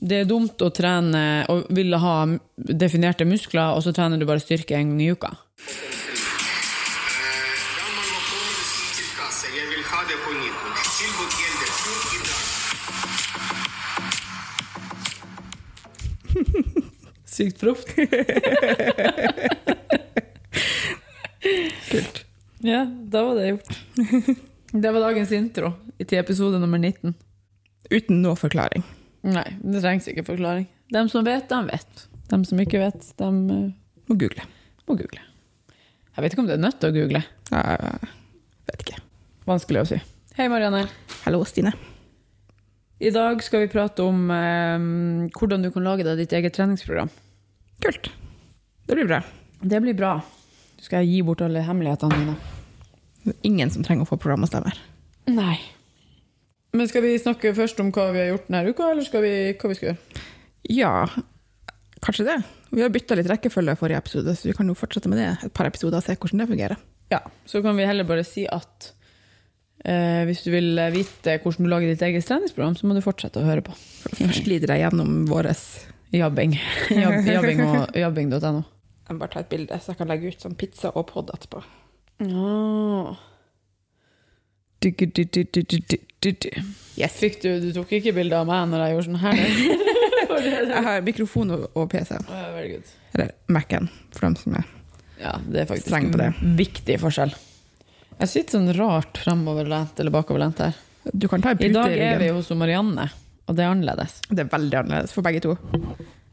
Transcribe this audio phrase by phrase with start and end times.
[0.00, 2.14] det er dumt å trene og ville ha
[2.56, 5.30] definerte muskler, og så trener du bare styrke en gang i uka.
[17.30, 17.88] Sykt proft.
[21.90, 22.24] Kult.
[22.60, 23.70] Ja, da var det gjort.
[24.72, 27.10] Det var dagens intro til episode nummer 19.
[27.90, 28.84] Uten noe forklaring.
[29.26, 30.66] Nei, det trengs ikke forklaring.
[30.90, 32.06] De som vet, de vet.
[32.30, 33.66] De som ikke vet, de eh,
[34.10, 34.46] Må google.
[34.88, 35.20] må google.
[36.16, 37.20] Jeg vet ikke om det er nødt til å google.
[37.50, 38.10] Jeg
[38.70, 38.98] vet ikke.
[39.48, 39.98] Vanskelig å si.
[40.38, 40.84] Hei, Marianne.
[41.24, 41.72] Hallo, Stine.
[43.00, 47.08] I dag skal vi prate om eh, hvordan du kan lage deg ditt eget treningsprogram.
[47.84, 48.10] Kult.
[48.86, 49.20] Det blir bra.
[49.60, 50.14] Det blir bra.
[50.80, 53.34] Så skal jeg gi bort alle hemmelighetene mine.
[53.44, 54.76] Ingen som trenger å få programmestemmer.
[55.30, 55.58] Nei.
[56.76, 59.34] Men skal vi snakke først om hva vi har gjort denne uka, eller skal vi,
[59.58, 60.22] hva vi skal gjøre?
[60.70, 60.94] Ja,
[62.04, 62.38] kanskje det.
[62.70, 65.54] Vi har bytta litt rekkefølge forrige episode, så vi kan jo fortsette med det et
[65.56, 66.82] par episoder og se hvordan det fungerer.
[67.10, 68.92] Ja, så kan vi heller bare si at
[69.82, 73.42] eh, hvis du vil vite hvordan du lager ditt eget treningsprogram, så må du fortsette
[73.42, 73.74] å høre på.
[74.20, 75.50] Først lider jeg gjennom vår
[76.10, 76.56] Jabbing.
[76.90, 78.62] Jabb, jabbing og jabbing.no.
[79.10, 81.30] Jeg må bare ta et bilde, så jeg kan legge ut som pizza og pod
[81.34, 81.62] etterpå.
[82.26, 83.18] Oh.
[84.80, 86.50] Du.
[86.96, 87.16] Yes.
[87.20, 89.40] Fikk du, du tok ikke bilde av meg når jeg gjorde sånn her?
[90.30, 90.72] Var det det?
[90.72, 92.16] Jeg har mikrofon og, og PC.
[92.26, 92.90] Good.
[93.14, 94.66] Eller Mac-en, for dem som er
[95.20, 96.30] Ja, det er faktisk Streng på det.
[96.32, 97.32] en viktig forskjell.
[98.20, 100.76] Jeg sitter sånn rart fremoverlent eller bakoverlent her.
[101.12, 103.06] Du kan ta en I dag er vi hos Marianne,
[103.48, 104.18] og det er annerledes.
[104.28, 105.56] Det er veldig annerledes for begge to.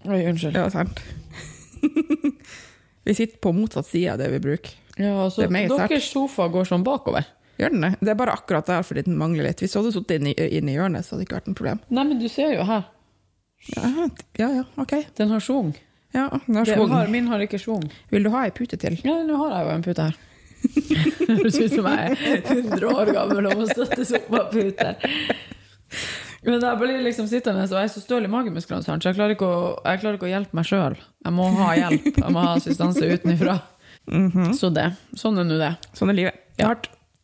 [0.07, 0.55] Oi, unnskyld.
[0.55, 0.99] Ja, sant.
[3.07, 4.75] vi sitter på motsatt side av det vi bruker.
[4.97, 7.27] Ja, altså, Det er deres sofa går sånn bakover.
[7.57, 7.91] Gjør den det?
[8.01, 9.59] Det er bare akkurat der fordi den mangler litt.
[9.63, 11.79] Hvis du hadde sittet inne, i- i hjørnet, så hadde det ikke vært noe problem.
[11.89, 12.85] Nei, men du ser jo her.
[13.75, 14.93] Ja, ja, ja ok.
[15.17, 15.73] Den har schwung.
[16.13, 17.11] Ja, den har Det schwung.
[17.11, 17.89] Min har ikke schwung.
[18.11, 18.99] Vil du ha ei pute til?
[19.03, 20.15] Ja, nå har jeg jo en pute her.
[21.27, 24.95] Høres ut som jeg er 100 år gammel og må støttes opp av puter.
[26.47, 29.33] Men jeg blir liksom sittende, og jeg er så støl i magemusklene, så jeg klarer
[29.35, 30.95] ikke å, klarer ikke å hjelpe meg sjøl.
[31.25, 32.05] Jeg må ha hjelp.
[32.21, 33.57] Jeg må ha assistanse utenfra.
[34.55, 34.91] Så det.
[35.19, 35.73] Sånn er nå det.
[35.97, 36.37] Sånn er livet.
[36.61, 36.71] Ja.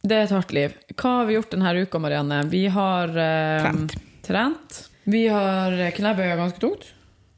[0.03, 0.73] Det er et hardt liv.
[0.99, 2.41] Hva har vi gjort denne uka, Marianne?
[2.51, 3.93] Vi har eh, Trent.
[4.25, 4.79] trent.
[5.07, 6.89] Vi har knebøya ganske tungt.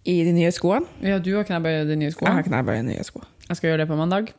[0.09, 0.90] I de nye skoene?
[1.06, 2.31] Ja, du har knebøya i de nye skoene.
[2.34, 3.22] Jeg har knebøya knebøy i nye sko.
[3.46, 4.34] Jeg skal gjøre det på mandag.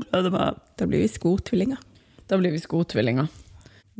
[0.00, 0.64] gleder meg.
[0.80, 1.84] Da blir vi skotvillinger.
[2.28, 3.28] Da blir vi skotvillinger.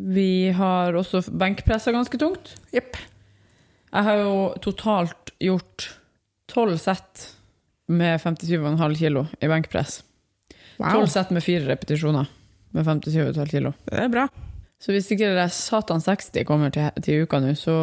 [0.00, 2.54] Vi har også benkpressa ganske tungt.
[2.72, 2.96] Jepp.
[3.90, 4.34] Jeg har jo
[4.64, 5.90] totalt gjort
[6.48, 7.34] tolv sett
[7.90, 10.00] med 57,5 kilo i benkpress.
[10.80, 12.28] Wow, Tolv sett med fire repetisjoner
[12.72, 13.72] med 57,5 kilo.
[13.90, 14.28] det er bra.
[14.80, 17.74] Så hvis ikke det er satan 60 kommer til, til uka nå, så,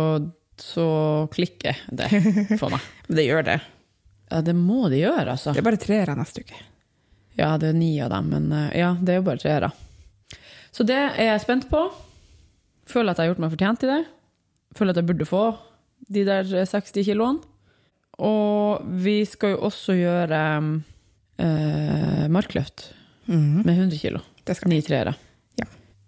[0.57, 0.85] så
[1.33, 2.07] klikker det
[2.61, 2.81] for meg.
[3.07, 3.57] Men det gjør det.
[4.31, 5.53] Ja, det må de gjøre, altså.
[5.53, 6.57] Det er bare treere neste uke.
[7.37, 9.69] Ja, det er ni av dem, men eh, ja, det er jo bare treere.
[10.73, 11.83] Så det er jeg spent på.
[12.89, 14.01] Føler at jeg har gjort meg fortjent til det.
[14.77, 15.43] Føler at jeg burde få
[16.13, 17.45] de der 60 kiloene.
[18.25, 20.41] Og vi skal jo også gjøre
[21.37, 22.89] eh, markløft
[23.27, 23.63] mm.
[23.65, 24.21] med 100 kilo.
[24.43, 24.71] Det, skal.
[24.71, 25.13] Ni treere.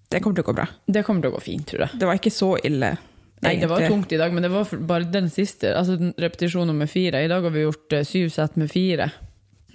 [0.09, 0.67] det kommer til å gå bra.
[0.85, 1.99] Det kommer til å gå fint, tror jeg.
[2.01, 2.95] Det var ikke så ille.
[3.39, 5.71] Nei, det var tungt i dag, men det var bare den siste.
[5.77, 7.21] Altså repetisjon nummer fire.
[7.23, 9.11] I dag har vi gjort eh, syv sett med fire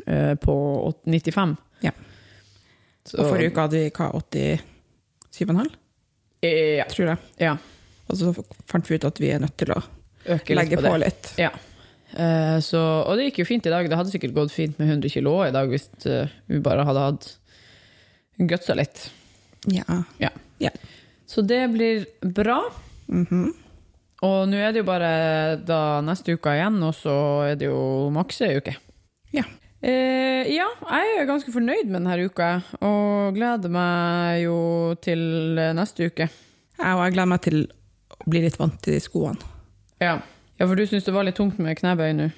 [0.06, 0.56] eh, på
[1.04, 1.56] 95.
[1.86, 1.94] Ja.
[3.04, 4.10] Så, Og forrige uke hadde vi hva,
[5.40, 5.70] 87,5,
[6.44, 6.84] Ja.
[6.92, 7.18] tror jeg.
[7.40, 7.56] ja.
[8.04, 8.34] Og så
[8.68, 9.78] fant vi ut at vi er nødt til å
[10.34, 11.32] Øke legge på på, litt.
[11.40, 11.50] Ja.
[12.14, 13.88] Eh, så, og det gikk jo fint i dag.
[13.90, 17.06] Det hadde sikkert gått fint med 100 kilo i dag hvis eh, vi bare hadde
[17.08, 17.28] hatt
[18.50, 19.08] gutsa litt.
[19.72, 20.70] Ja.
[21.26, 22.60] Så det blir bra.
[23.10, 23.52] Mhm.
[24.24, 25.08] Og nå er det jo bare
[25.68, 27.14] da neste uke igjen, og så
[27.44, 28.72] er det jo maks ei uke.
[29.36, 29.42] Ja.
[29.84, 32.48] Eh, ja, jeg er ganske fornøyd med denne uka,
[32.80, 34.56] og gleder meg jo
[35.04, 36.30] til neste uke.
[36.30, 37.60] Jeg, og jeg gleder meg til
[38.16, 39.52] å bli litt vant til de skoene.
[40.00, 40.16] Ja,
[40.58, 42.28] ja for du syns det var litt tungt med knebøy nå?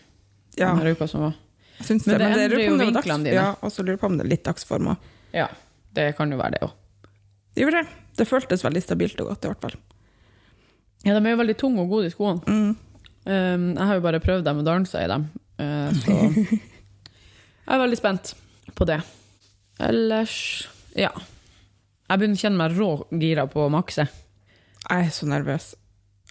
[0.57, 1.37] Ja, Denne uka som var.
[1.83, 2.19] syns Men det.
[2.19, 3.37] det Men det endrer jo vinklene dine.
[3.37, 4.95] Ja, og så lurer jeg på om det er litt dagsform.
[5.37, 5.51] Ja,
[5.97, 6.73] det kan jo være det òg.
[7.57, 8.01] Det gjorde det.
[8.17, 9.77] Det føltes veldig stabilt og godt, i hvert fall.
[11.05, 12.41] Ja, de er jo veldig tunge og gode, i skoene.
[12.49, 12.73] Mm.
[13.27, 15.25] Um, jeg har jo bare prøvd dem og dansa i dem,
[15.59, 16.17] uh, så
[17.67, 18.33] jeg er veldig spent
[18.79, 19.01] på det.
[19.83, 20.37] Ellers
[20.97, 21.11] ja.
[22.07, 22.91] Jeg begynner å kjenne meg rå
[23.21, 24.07] gira på å makse.
[24.87, 25.73] Jeg er så nervøs.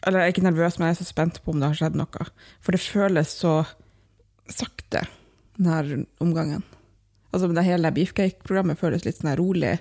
[0.05, 1.95] Eller jeg er ikke nervøs, men jeg er så spent på om det har skjedd
[1.97, 2.27] noe.
[2.61, 3.55] For det føles så
[4.51, 5.01] sakte,
[5.57, 6.63] denne omgangen.
[7.33, 9.77] Altså det hele beefcake-programmet føles litt sånn rolig.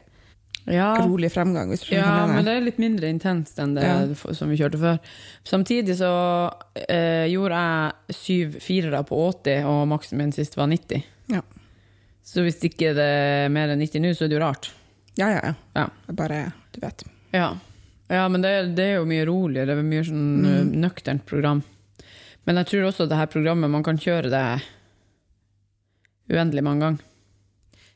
[0.65, 1.69] Ja, rolig fremgang.
[1.69, 4.33] hvis du ja hva jeg men det er litt mindre intenst enn det Ja.
[4.33, 4.99] som vi kjørte før.
[5.45, 6.09] Samtidig så
[6.89, 11.05] eh, gjorde jeg syv firere på 80, og maksen min sist var 90.
[11.29, 11.43] Ja.
[12.25, 14.71] Så hvis ikke det er mer enn 90 nå, så er det jo rart.
[15.21, 15.55] Ja, ja, ja.
[15.77, 15.87] Ja.
[16.17, 16.41] Bare,
[16.73, 17.05] du vet.
[17.37, 17.53] Ja,
[18.13, 20.73] ja men det, det er jo mye roligere, det mye sånn mm.
[20.83, 21.63] nøkternt program.
[22.45, 24.45] Men jeg tror også det her programmet, man kan kjøre det
[26.33, 27.11] uendelig mange ganger.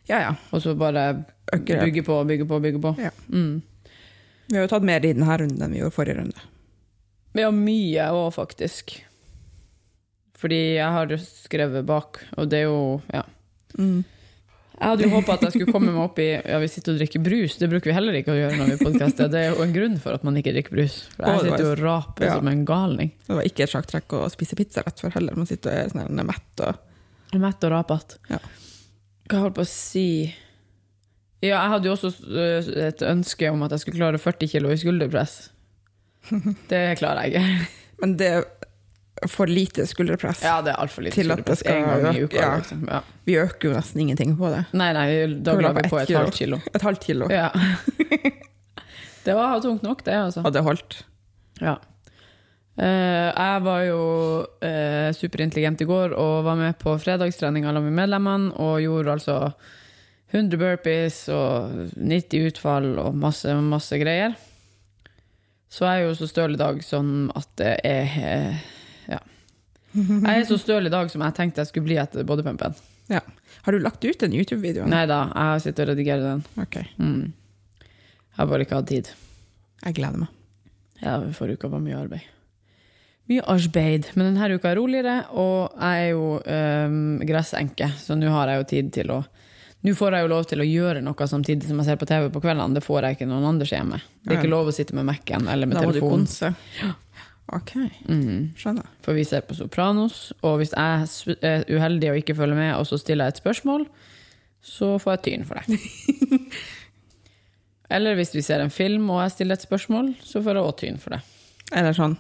[0.08, 0.30] Ja, ja.
[0.56, 2.94] Og så bare bygge på, bygge på, bygge på.
[3.02, 3.10] Ja.
[3.28, 3.60] Mm.
[4.48, 6.46] Vi har jo tatt mer i denne runden enn vi gjorde forrige runde.
[7.36, 8.94] Vi har mye òg, faktisk.
[10.38, 13.26] Fordi jeg har skrevet bak, og det er jo Ja.
[13.76, 14.04] Mm.
[14.78, 17.00] Jeg hadde jo håpa at jeg skulle komme meg opp i Ja, vi sitter og
[17.00, 17.56] drikker brus.
[17.58, 19.30] Det bruker vi heller ikke å gjøre når vi podkaster.
[19.32, 20.98] Det er jo en grunn for at man ikke drikker brus.
[21.16, 22.36] For jeg sitter jo og raper Ja.
[22.38, 23.10] som en galning.
[23.26, 25.34] Det var ikke et sjakktrekk å spise pizza rett før heller.
[25.36, 26.84] Man sitter og er sånn mett og
[27.38, 28.16] Mett og rapete.
[28.30, 28.38] Ja.
[29.28, 30.06] Hva holdt på å si
[31.42, 34.70] Ja, jeg hadde jo også øh, et ønske om at jeg skulle klare 40 kilo
[34.72, 35.50] i skulderpress.
[36.72, 37.68] Det klarer jeg ikke.
[38.00, 38.30] Men det
[39.26, 40.42] for lite skulderpress.
[40.44, 41.62] Ja, det er altfor lite Til at det skulderpress.
[41.66, 42.36] En skal gang i uka.
[42.40, 42.56] ja.
[42.60, 42.84] Liksom.
[42.88, 43.00] Ja.
[43.24, 44.64] Vi øker jo nesten ingenting på det.
[44.72, 45.06] Nei, nei,
[45.42, 46.60] da la vi på et, et halvt kilo.
[46.74, 47.50] Et halvt kilo Ja.
[49.28, 50.40] Det var tungt nok, det, altså.
[50.40, 51.02] hadde holdt.
[51.60, 51.74] Ja.
[52.78, 53.98] Uh, jeg var jo
[54.62, 59.36] uh, superintelligent i går og var med på fredagstrening sammen med medlemmene og gjorde altså
[60.30, 64.36] 100 burpees og 90 utfall og masse, masse greier.
[65.68, 68.42] Så jeg er jo så støl i dag sånn at det er Ja.
[69.96, 72.74] Jeg er så støl i dag som jeg tenkte jeg skulle bli etter bodypumpen.
[73.08, 73.20] Ja.
[73.64, 74.90] Har du lagt ut den YouTube-videoen?
[74.92, 76.42] Nei da, jeg har sittet og redigert den.
[76.60, 77.32] Ok, Mm.
[78.38, 79.08] Jeg har bare ikke hatt tid.
[79.84, 80.28] jeg gleder meg.
[81.02, 82.20] Ja, forrige uka var mye arbeid.
[83.28, 84.06] Mye arbeid.
[84.14, 88.62] Men denne uka er roligere, og jeg er jo øhm, gressenke, så nå har jeg
[88.62, 89.24] jo tid til å
[89.86, 92.24] Nå får jeg jo lov til å gjøre noe samtidig som jeg ser på TV
[92.34, 92.74] på kveldene.
[92.74, 94.00] Det får jeg ikke noen andre hjemme.
[94.26, 96.26] Det er ikke lov å sitte med Mac-en eller med Da må du telefonen.
[96.26, 96.50] konse.
[97.52, 97.72] Ok,
[98.08, 98.52] Mhm.
[98.56, 98.86] skjønner.
[99.02, 102.86] For vi ser på Sopranos, og hvis jeg er uheldig og ikke følger med, og
[102.86, 103.86] så stiller jeg et spørsmål,
[104.62, 105.78] så får jeg tyn for det.
[107.90, 110.76] Eller hvis vi ser en film og jeg stiller et spørsmål, så får jeg òg
[110.82, 111.20] tyn for det.
[111.72, 112.18] Eller sånn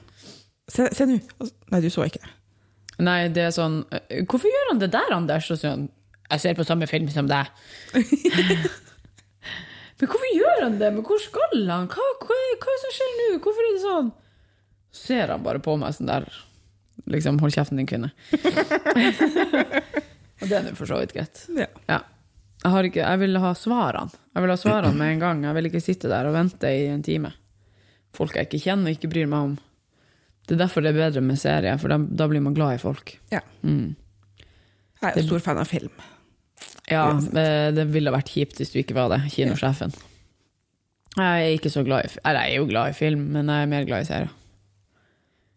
[0.68, 1.18] Se, se nå!
[1.40, 2.30] Altså, Nei, du så ikke det.
[3.00, 5.46] Nei, det er sånn «Øh, Hvorfor gjør han det der, Anders?
[5.54, 5.86] Og sånn,
[6.30, 7.46] jeg ser på samme film som deg.
[9.98, 10.90] Men hvorfor gjør han det?
[10.94, 11.86] Men hvor skal han?
[11.90, 13.28] Hva, hva, hva er det som skjer nå?
[13.42, 14.10] Hvorfor er det sånn?
[14.94, 16.28] Ser han bare på meg sånn der
[17.08, 18.10] Liksom, hold kjeften, din kvinne.
[20.40, 21.44] og det er nå for så vidt greit.
[21.54, 21.68] Ja.
[21.86, 22.00] Ja.
[22.64, 24.18] Jeg, har ikke, jeg vil ha svarene.
[24.34, 25.44] Jeg vil ha svarene med en gang.
[25.46, 27.30] Jeg vil ikke sitte der og vente i en time.
[28.18, 29.54] Folk jeg ikke kjenner og ikke bryr meg om.
[30.48, 32.82] Det er derfor det er bedre med serier, for da, da blir man glad i
[32.82, 33.14] folk.
[33.32, 33.44] ja.
[33.62, 33.94] Mm.
[34.98, 35.92] Jeg er jo stor fan av film.
[36.90, 39.92] Ja, det ville vært kjipt hvis du ikke var det, kinosjefen.
[41.18, 43.62] Jeg er ikke så glad i Eller jeg er jo glad i film, men jeg
[43.62, 44.32] er mer glad i serier.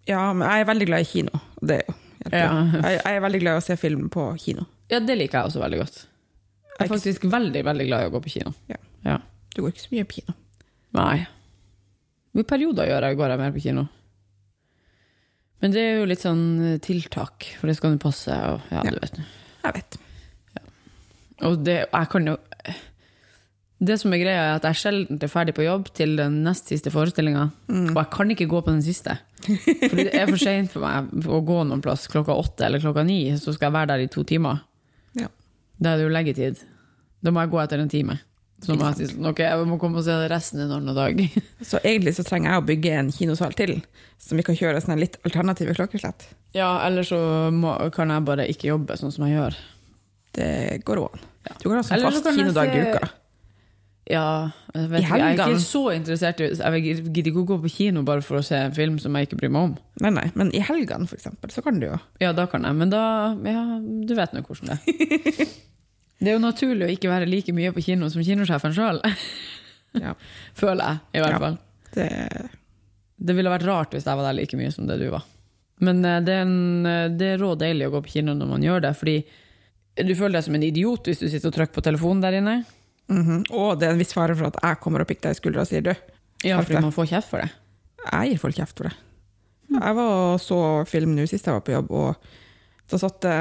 [0.10, 1.42] Ja, men jeg er veldig glad i kino.
[1.62, 1.98] Det er jo.
[2.32, 2.48] Ja.
[2.86, 4.66] jeg, jeg er veldig glad i å se film på kino.
[4.92, 6.00] Ja, det liker jeg også veldig godt.
[6.78, 8.54] Jeg er faktisk veldig, veldig glad i å gå på kino.
[8.72, 8.78] Ja.
[9.06, 9.18] Ja.
[9.56, 10.36] Du går ikke så mye på kino.
[10.98, 11.18] Nei.
[12.38, 13.86] I perioder gjør jeg, går jeg mer på kino.
[15.62, 18.34] Men det er jo litt sånn eh, tiltak, for det skal jo passe.
[18.54, 18.94] Og, ja, Ja.
[18.96, 19.20] du vet.
[19.66, 19.98] Jeg vet.
[21.46, 22.38] Og det, jeg kan jo
[23.82, 26.68] Det som er greia, er at jeg sjelden er ferdig på jobb til den nest
[26.70, 27.48] siste forestillinga.
[27.72, 29.16] Og jeg kan ikke gå på den siste.
[29.42, 33.02] For det er for seint for meg å gå noen plass klokka åtte eller klokka
[33.08, 34.60] ni, så skal jeg være der i to timer.
[35.18, 35.32] Ja.
[35.82, 36.62] Da er det jo leggetid.
[37.26, 38.20] Da må jeg gå etter en time.
[38.62, 41.18] Så må jeg sånn, ok, jeg må komme og se resten en annen dag.
[41.72, 43.80] Så egentlig så trenger jeg å bygge en kinosal til,
[44.22, 46.28] som vi kan kjøre sånne litt alternative klokkeslett.
[46.54, 47.18] Ja, eller så
[47.50, 49.58] må, kan jeg bare ikke jobbe sånn som jeg gjør.
[50.38, 50.52] Det
[50.86, 51.26] går an.
[51.64, 53.10] Du kan ha sånn fast kinodag i se- uka.
[54.10, 57.70] Ja, jeg, vet jeg er ikke så interessert i Jeg gidder ikke å gå på
[57.70, 59.76] kino bare for å se en film som jeg ikke bryr meg om.
[60.02, 62.00] Nei, nei, men i helgene, for eksempel, så kan du jo.
[62.24, 63.04] Ja, da kan jeg, men da
[63.46, 65.52] Ja, du vet nå hvordan det er.
[66.22, 69.00] Det er jo naturlig å ikke være like mye på kino som kinosjefen sjøl.
[69.98, 70.12] Ja.
[70.60, 71.40] Føler jeg, i hvert Ja.
[71.42, 71.56] fall.
[71.96, 72.10] Det,
[73.18, 75.24] Det ville vært rart hvis jeg var der like mye som det du var.
[75.82, 78.52] Men eh, det er, en, eh, det er rå deilig å gå på kino når
[78.54, 79.16] man gjør det, fordi
[80.06, 82.56] du føler deg som en idiot hvis du sitter og trykker på telefonen der inne.
[83.18, 83.46] Mhm.
[83.52, 85.66] Og det er en viss fare for at jeg kommer og pikker deg i skuldra
[85.66, 85.94] og sier du,
[86.46, 87.52] Ja, fordi man får kjeft for det.
[88.12, 88.96] jeg gir folk kjeft for det.
[89.72, 92.32] Jeg var så film nå sist jeg var på jobb, og
[92.92, 93.36] da satt det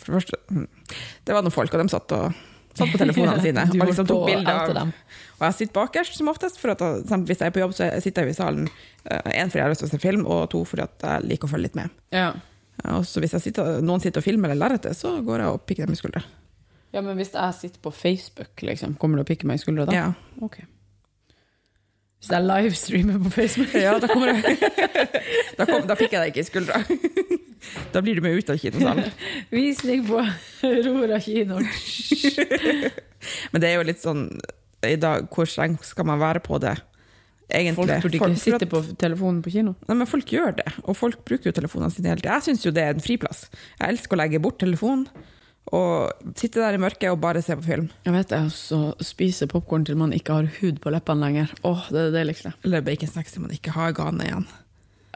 [0.00, 0.68] For det første mm,
[1.26, 2.38] Det var noen folk, og de satt, og,
[2.72, 4.92] satt på telefonene sine og liksom tok bilder av dem.
[5.36, 6.80] Og jeg sitter bakerst som oftest, for at
[7.28, 8.68] hvis jeg er på jobb, så sitter jeg i salen.
[9.04, 11.52] Én fordi jeg har lyst til å se film, og to fordi jeg liker å
[11.52, 11.92] følge litt med.
[12.16, 12.30] Ja.
[12.92, 15.88] Og så hvis sitter, noen sitter og filmer eller lerretet, så går jeg og pikker
[15.88, 16.22] dem i skuldra.
[16.96, 19.84] Ja, men hvis jeg sitter på Facebook, liksom, kommer du å pikke meg i skuldra
[19.84, 19.92] da?
[19.92, 20.06] Ja.
[20.40, 20.62] Ok.
[22.16, 23.74] Hvis jeg livestreamer på Facebook?
[23.76, 24.56] ja, da kommer jeg
[25.58, 26.80] Da, kom, da pikker jeg deg ikke i skuldra.
[27.90, 29.08] Da blir du med ut av kinosalen.
[29.50, 30.20] Visning på
[30.68, 31.56] Aurora kino.
[33.50, 34.28] Men det er jo litt sånn
[34.86, 36.76] i dag, Hvor streng skal man være på det?
[37.50, 37.74] Egentlig.
[37.78, 39.74] Folk burde ikke sitte på telefonen på kino.
[39.88, 42.38] Nei, men folk gjør det, og folk bruker jo telefonene sine hele tida.
[42.38, 43.48] Jeg syns jo det er en friplass.
[43.80, 45.08] Jeg elsker å legge bort telefonen
[45.74, 47.88] og sitte der i mørket og bare se på film.
[48.06, 51.52] Jeg vet det, også spise popkorn til man ikke har hud på leppene lenger.
[51.66, 52.52] Åh, det er det deiligste.
[52.62, 54.46] Eller baconsnacks til man ikke har gane igjen.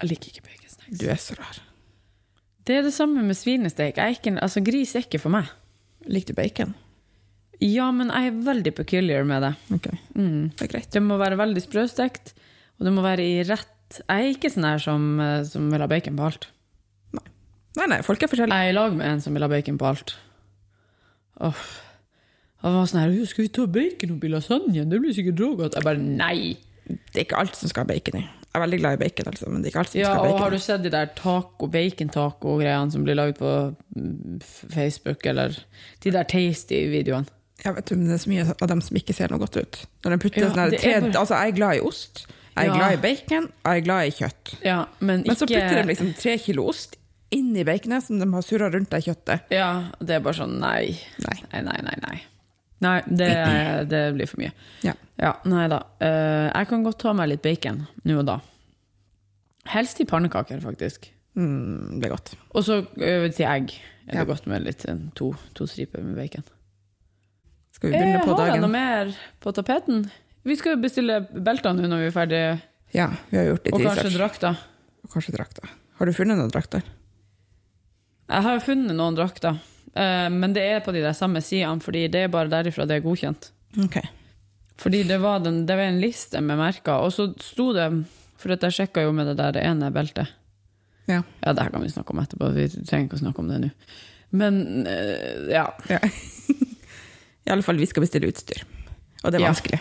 [0.01, 0.99] Jeg liker ikke baconsnacks.
[0.99, 1.63] Du er så rar.
[2.67, 3.97] Det er det samme med svinesteik.
[3.99, 5.51] Jeg er ikke, altså, gris er ikke for meg.
[6.11, 6.75] Liker du bacon?
[7.61, 9.53] Ja, men jeg er veldig peculiar med det.
[9.77, 9.99] Okay.
[10.17, 10.51] Mm.
[10.57, 10.91] det er greit.
[10.91, 12.33] Det må være veldig sprøstekt,
[12.79, 15.83] og det må være i rett Jeg er ikke sånn her som, eh, som vil
[15.83, 16.47] ha bacon på alt.
[17.79, 18.57] Nei, nei, folk er forskjellige.
[18.59, 20.15] Jeg er i lag med en som vil ha bacon på alt.
[21.41, 21.63] Åh.
[22.63, 24.91] Han var sånn her 'Skal vi ta bacon oppi lasagnen?
[24.91, 26.57] Det blir sikkert rågodt.' Jeg bare nei.
[26.87, 28.25] Det er ikke alt som skal ha bacon i.
[28.51, 30.15] Jeg er veldig glad i bacon, altså, men det er ikke alt som Ja, skal
[30.15, 34.41] ha og bacon har du sett de der taco, bacon-taco-greiene som blir laget på mm,
[34.75, 35.55] Facebook, eller
[36.03, 37.27] de der tasty-videoene?
[37.65, 39.87] Jeg vet, men det er så mye av dem som ikke ser noe godt ut.
[40.05, 42.73] Når de putter Ja, sånn tre, bare- altså, jeg er glad i ost, jeg er
[42.73, 42.77] Ja.
[42.79, 44.55] glad i bacon, og jeg er glad i kjøtt.
[44.65, 46.97] Ja, men Men så putter de liksom tre kilo ost
[47.35, 49.51] inn i baconet som de har surra rundt det kjøttet.
[49.55, 49.69] Ja,
[50.01, 50.97] det er bare sånn nei.
[51.27, 51.37] Nei.
[51.53, 51.97] Nei, nei, nei.
[52.07, 52.19] Nei,
[52.81, 53.31] nei det,
[53.93, 54.53] det blir for mye.
[54.87, 54.95] Ja.
[55.21, 55.83] Ja, nei da.
[56.01, 58.39] Eh, jeg kan godt ta meg litt bacon nå og da.
[59.71, 61.11] Helst i pannekaker, faktisk.
[61.39, 62.33] Mm, det er godt.
[62.57, 64.25] Og så eh, til egg er det Ja.
[64.27, 66.43] godt med litt eh, to, to striper med bacon.
[67.77, 70.03] Skal vi begynne jeg på har jeg noe mer på tapeten?
[70.49, 72.51] Vi skal jo bestille belter nå når vi er ferdige,
[72.97, 74.57] Ja, vi har gjort litt og kanskje drakter.
[75.05, 75.69] Og kanskje drakter.
[76.01, 76.83] Har du funnet noen drakter?
[78.31, 79.57] Jeg har jo funnet noen drakter,
[79.99, 83.01] eh, men det er på de der samme sidene, fordi det er bare derifra det
[83.01, 83.51] er godkjent.
[83.87, 84.07] Okay.
[84.81, 87.91] Fordi det var, den, det var en liste med merker, og så sto det
[88.41, 90.31] For at jeg sjekka jo med det der ene beltet.
[91.11, 91.19] Ja.
[91.45, 93.59] Ja, det her kan vi snakke om etterpå, vi trenger ikke å snakke om det
[93.67, 93.69] nå.
[94.41, 95.67] Men eh, ja.
[95.91, 95.99] ja.
[97.45, 98.63] I alle fall, vi skal bestille utstyr.
[99.21, 99.51] Og det er Ja.
[99.53, 99.81] vanskelig.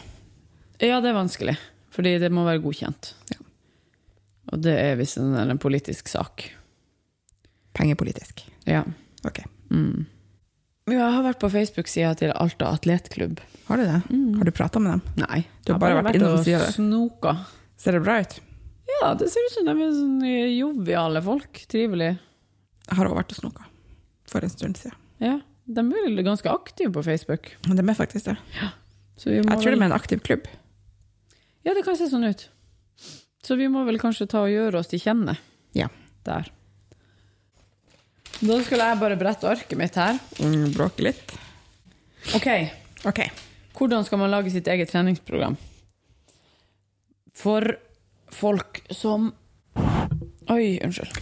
[0.83, 1.55] Ja, det er vanskelig,
[1.95, 3.13] fordi det må være godkjent.
[3.31, 3.39] Ja.
[4.51, 6.49] Og det er visst en, en politisk sak.
[7.77, 8.45] Pengepolitisk.
[8.67, 8.83] Ja.
[9.27, 9.41] Ok.
[9.71, 10.05] Mm.
[10.89, 13.39] Ja, Jeg har vært på Facebook-sida til Alta atletklubb.
[13.67, 13.99] Har du det?
[14.39, 15.01] Har du prata med dem?
[15.21, 15.43] Nei.
[15.65, 17.35] Du har bare, bare vært innom og snoka.
[17.79, 18.39] Ser det bra ut?
[18.89, 20.23] Ja, det ser ut som de er sånn
[20.57, 21.61] joviale folk.
[21.69, 22.17] Trivelige.
[22.89, 23.67] Jeg har også vært og snoka
[24.29, 24.97] for en stund siden.
[25.21, 25.35] Ja,
[25.69, 27.51] de er vel ganske aktive på Facebook.
[27.67, 28.37] Men de er faktisk det.
[29.19, 29.77] Så vi må Jeg tror vel...
[29.77, 30.47] de er en aktiv klubb.
[31.67, 32.47] Ja, det kan se sånn ut.
[33.45, 35.37] Så vi må vel kanskje ta og gjøre oss til kjenne
[35.77, 35.87] Ja.
[36.25, 36.49] der.
[38.39, 40.19] Da skal jeg bare brette arket mitt her.
[40.39, 41.33] Mm, bråke litt.
[42.35, 42.47] Ok,
[43.07, 43.19] Ok.
[43.75, 45.57] hvordan skal man lage sitt eget treningsprogram?
[47.35, 47.75] For
[48.35, 49.31] folk som
[50.49, 51.13] Oi, unnskyld.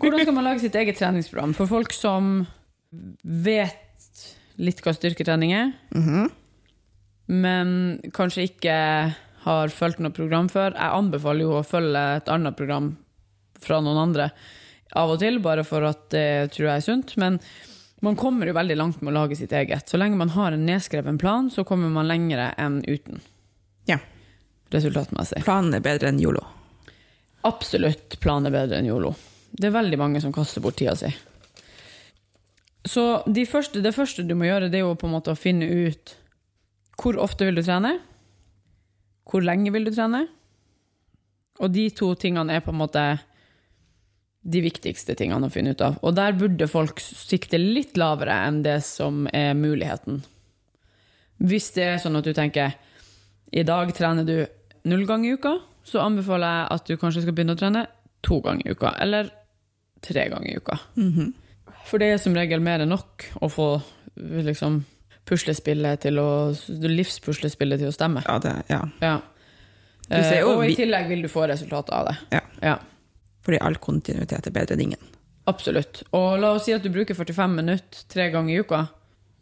[0.00, 1.52] Hvordan skal man lage sitt eget treningsprogram?
[1.54, 2.46] For folk som
[3.22, 4.24] vet
[4.58, 6.30] litt hva styrketrening er, Mhm.
[7.28, 10.72] men kanskje ikke har fulgt noe program før.
[10.74, 12.96] Jeg anbefaler jo å følge et annet program
[13.60, 14.32] fra noen andre
[14.96, 17.14] av og til, bare for at det tror jeg er sunt.
[17.20, 17.38] Men
[18.04, 19.88] man kommer jo veldig langt med å lage sitt eget.
[19.88, 23.22] Så lenge man har en nedskreven plan, så kommer man lengre enn uten.
[23.88, 24.00] Ja.
[24.74, 25.44] Resultatmessig.
[25.46, 26.42] Planen er bedre enn yolo.
[27.46, 29.14] Absolutt planen er bedre enn yolo.
[29.56, 31.12] Det er veldig mange som kaster bort tida si.
[32.86, 35.38] Så de første, det første du må gjøre, det er jo på en måte å
[35.38, 36.14] finne ut
[36.96, 37.96] hvor ofte vil du trene,
[39.26, 40.26] hvor lenge vil du trene,
[41.60, 43.02] og de to tingene er på en måte
[44.46, 45.98] de viktigste tingene å finne ut av.
[46.06, 50.20] Og der burde folk sikte litt lavere enn det som er muligheten.
[51.42, 52.76] Hvis det er sånn at du tenker
[53.52, 54.36] i dag trener du
[54.86, 57.84] null ganger i uka, så anbefaler jeg at du kanskje skal begynne å trene
[58.26, 59.28] to ganger i uka, eller
[60.02, 60.78] tre ganger i uka.
[61.86, 63.68] For det er som regel mer enn nok å få
[64.16, 64.80] liksom,
[65.26, 66.28] puslespillet til å,
[66.70, 68.22] livspuslespillet til å stemme.
[68.26, 68.82] Ja, det, ja.
[69.02, 69.16] Ja.
[70.06, 72.18] Ser og, og i tillegg vil du få resultatet av det.
[72.38, 72.44] ja.
[72.62, 72.76] Ja,
[73.46, 75.12] Fordi all kontinuitet er bedre enn ingen.
[75.46, 76.02] absolutt.
[76.10, 78.80] Og la oss si at du bruker 45 minutter tre ganger i uka,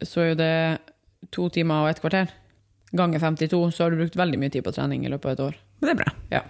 [0.05, 0.55] så er jo det
[1.33, 2.29] to timer og et kvarter.
[2.95, 5.41] Ganger 52, så har du brukt veldig mye tid på trening i løpet av et
[5.47, 5.57] år.
[5.79, 6.13] Men det er bra.
[6.31, 6.43] Ja.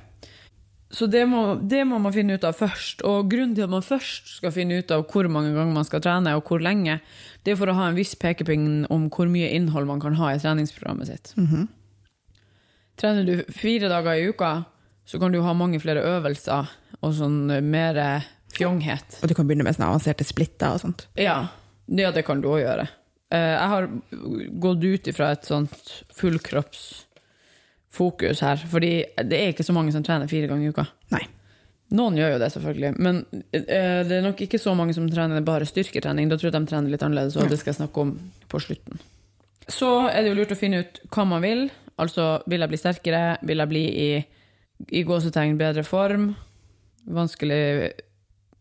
[0.92, 3.02] Så det må, det må man finne ut av først.
[3.08, 6.04] Og grunnen til at man først skal finne ut av hvor mange ganger man skal
[6.04, 7.00] trene, og hvor lenge,
[7.48, 10.34] det er for å ha en viss pekepinn om hvor mye innhold man kan ha
[10.36, 11.34] i treningsprogrammet sitt.
[13.00, 14.52] Trener du fire dager i uka,
[15.06, 16.66] så kan du ha mange flere øvelser
[17.02, 18.00] og sånn mer
[18.56, 19.20] fjonghet.
[19.22, 21.06] Og du kan begynne med sånne avanserte splitter og sånt.
[21.20, 21.48] Ja,
[21.92, 22.88] ja det kan du òg gjøre.
[23.32, 23.88] eh, Jeg har
[24.64, 28.94] gått ut ifra et sånt fullkroppsfokus her, fordi
[29.24, 30.86] det er ikke så mange som trener fire ganger i uka.
[31.14, 31.24] Nei.
[31.96, 33.20] Noen gjør jo det, selvfølgelig, men
[33.54, 36.30] eh, det er nok ikke så mange som trener bare styrketrening.
[36.32, 38.16] Da tror jeg de trener litt annerledes, og det skal jeg snakke om
[38.50, 38.98] på slutten.
[39.70, 41.68] Så er det jo lurt å finne ut hva man vil.
[42.02, 43.22] Altså, vil jeg bli sterkere?
[43.46, 44.10] Vil jeg bli i,
[44.92, 46.34] i gåsetegn bedre form?
[47.06, 47.92] Vanskelig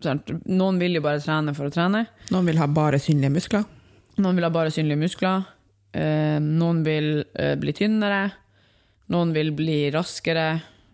[0.05, 0.31] sant?
[0.47, 2.05] Noen vil jo bare trene for å trene.
[2.35, 3.67] Noen vil ha bare synlige muskler.
[4.21, 5.45] Noen vil ha bare synlige muskler.
[5.95, 8.27] Eh, noen vil eh, bli tynnere.
[9.15, 10.49] Noen vil bli raskere.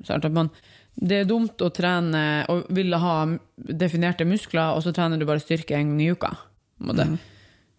[0.07, 0.27] Sant?
[0.27, 0.51] At man,
[0.97, 3.17] det er dumt å trene og ville ha
[3.57, 6.33] definerte muskler, og så trener du bare styrke en gang i uka.
[6.81, 7.19] en.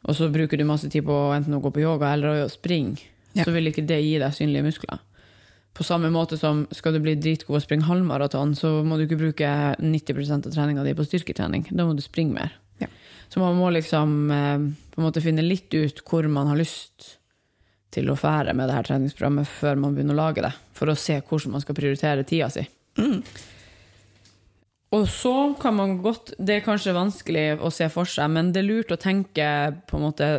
[0.10, 3.02] Og så bruker du masse tid på enten å gå på yoga eller å springe.
[3.34, 3.46] Ja.
[3.46, 5.02] Så vil ikke det gi deg synlige muskler.
[5.74, 9.22] På samme måte som skal du bli dritgod å springe halvmaraton, så må du ikke
[9.22, 11.70] bruke 90% av treninga di på styrketrening.
[11.72, 12.58] Da må du springe mer.
[12.84, 12.90] Ja.
[13.32, 17.16] Så man må liksom eh, på en måte finne litt ut hvor man har lyst
[17.92, 21.00] til å fære med det her treningsprogrammet før man begynner å lage det, for å
[21.00, 22.64] se hvordan man skal prioritere tida si.
[24.92, 28.64] Og så kan man godt Det er kanskje vanskelig å se for seg, men det
[28.64, 29.46] er lurt å tenke
[29.88, 30.32] på en måte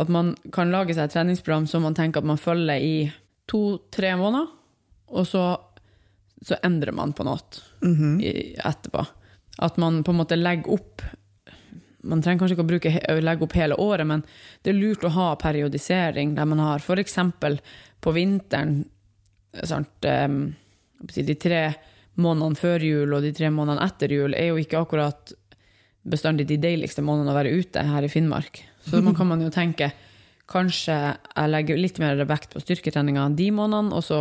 [0.00, 2.94] at man kan lage seg et treningsprogram som man tenker at man følger i
[3.50, 4.50] to-tre måneder,
[5.10, 5.44] og så,
[6.46, 7.40] så endrer man på noe
[8.22, 9.04] i, etterpå.
[9.60, 11.02] At man på en måte legger opp
[12.06, 12.90] Man trenger kanskje ikke å bruke,
[13.20, 14.22] legge opp hele året, men
[14.64, 17.18] det er lurt å ha periodisering der man har f.eks.
[18.00, 18.78] på vinteren
[19.68, 20.06] sant,
[21.12, 21.60] si, De tre
[22.16, 25.34] månedene før jul og de tre månedene etter jul er jo ikke akkurat
[26.08, 28.62] bestandig de deiligste månedene å være ute her i Finnmark.
[28.86, 29.90] Så man kan man jo tenke
[30.50, 34.20] kanskje jeg legger litt mer vekt på styrketreninga de månedene, og så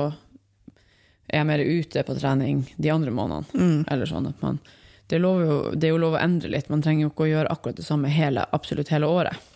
[1.29, 3.85] er jeg mer ute på trening de andre månedene.
[3.89, 4.61] Eller sånn man
[5.09, 6.67] det er, jo, det er jo lov å endre litt.
[6.69, 9.47] Man trenger jo ikke å gjøre akkurat det samme hele, absolutt hele året.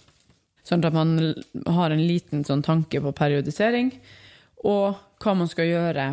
[0.65, 1.11] Sånn at man
[1.75, 3.91] har en liten sånn tanke på periodisering,
[4.65, 6.07] og hva man skal gjøre,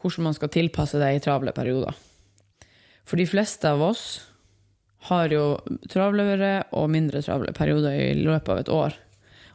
[0.00, 1.94] hvordan man skal tilpasse det i travle perioder.
[3.06, 4.04] For de fleste av oss
[5.12, 5.46] har jo
[5.90, 8.98] travlere og mindre travle perioder i løpet av et år.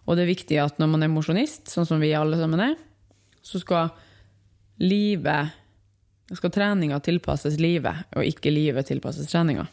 [0.07, 2.75] Og det er viktig at når man er mosjonist, sånn som vi alle sammen er,
[3.43, 3.91] så skal
[4.79, 5.53] livet
[6.35, 9.67] skal treninga tilpasses livet, og ikke livet tilpasses treninga.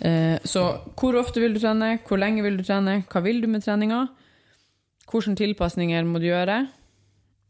[0.00, 0.62] Eh, Så
[0.94, 4.04] hvor ofte vil du trene, hvor lenge vil du trene, hva vil du med treninga,
[5.10, 6.68] hvilke tilpasninger må du gjøre,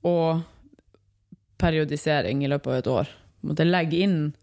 [0.08, 0.42] og
[1.60, 3.10] periodisering i løpet av et år.
[3.46, 4.34] Måtte legge inn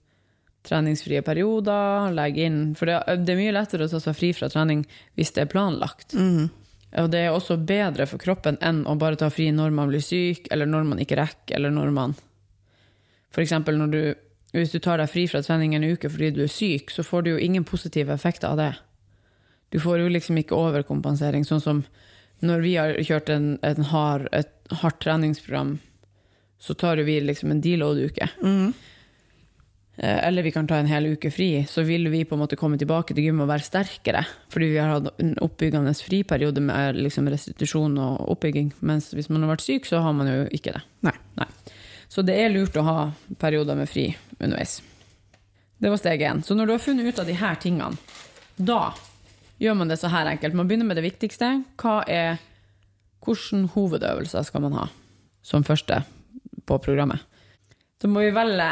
[0.64, 4.86] treningsfrie perioder, legge inn For det, er mye lettere å ta seg fri fra trening
[5.16, 6.14] hvis det er planlagt.
[6.98, 10.02] Og det er også bedre for kroppen enn å bare ta fri når man blir
[10.02, 12.18] syk, eller når man ikke rekker, eller når man
[13.30, 14.02] For eksempel når du,
[14.58, 17.22] hvis du tar deg fri fra trening en uke fordi du er syk, så får
[17.22, 18.72] du jo ingen positive effekter av det.
[19.70, 21.84] Du får jo liksom ikke overkompensering, sånn som
[22.42, 24.50] når vi har kjørt en, en hard, et
[24.82, 25.76] hardt treningsprogram,
[26.60, 28.30] så tar jo vi liksom en deload-uke.
[28.42, 28.72] Eh,
[30.00, 32.78] Eller vi kan ta en hel uke fri, så vil vi på en måte komme
[32.80, 34.22] tilbake til gym og være sterkere.
[34.54, 38.72] Fordi vi har hatt en oppbyggende friperiode med liksom restitusjon og oppbygging.
[38.80, 40.86] Mens hvis man har vært syk, så har man jo ikke det.
[41.04, 41.16] Nei.
[41.42, 41.50] Nei.
[42.10, 42.98] Så det er lurt å ha
[43.42, 44.08] perioder med fri
[44.40, 44.80] underveis.
[45.80, 46.42] Det var steg én.
[46.44, 48.00] Så når du har funnet ut av de her tingene,
[48.56, 48.94] da
[49.60, 50.56] gjør man det så her enkelt.
[50.56, 51.52] Man begynner med det viktigste.
[51.80, 52.40] Hva er,
[53.24, 54.88] hvilke hovedøvelser skal man ha
[55.44, 56.02] som første
[56.68, 57.24] på programmet?
[58.00, 58.70] Så må vi velge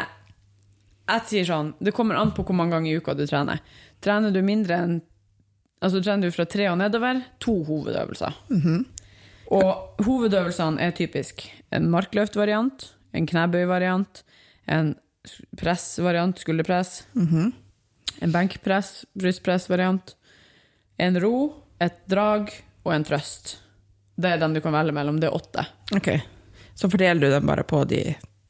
[1.08, 3.62] Jeg sier sånn, det kommer an på hvor mange ganger i uka du trener.
[4.04, 4.98] Trener du mindre enn
[5.78, 8.34] Altså trener du fra tre og nedover, to hovedøvelser.
[9.54, 14.24] Og hovedøvelsene er typisk en markløftvariant, en knebøyvariant,
[14.74, 14.96] en
[15.56, 20.16] pressvariant, skulderpress, en benkpress, brystpressvariant,
[20.98, 21.36] en ro,
[21.80, 22.50] et drag
[22.84, 23.60] og en trøst.
[24.18, 25.20] Det er den du kan velge mellom.
[25.22, 25.68] Det er åtte.
[25.94, 26.10] Ok.
[26.74, 28.02] Så fordeler du dem bare på de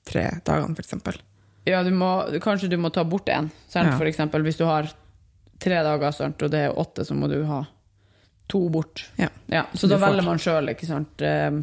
[0.08, 1.20] tre dagene, eksempel.
[1.68, 2.10] Ja, du må,
[2.44, 3.50] kanskje du må ta bort en.
[3.74, 3.90] Ja.
[3.98, 4.88] For eksempel hvis du har
[5.60, 7.64] tre dager, sant, og det er åtte, så må du ha
[8.48, 9.04] to bort.
[9.20, 9.28] Ja.
[9.52, 11.22] Ja, så da velger man sjøl, ikke sant.
[11.26, 11.58] Eh,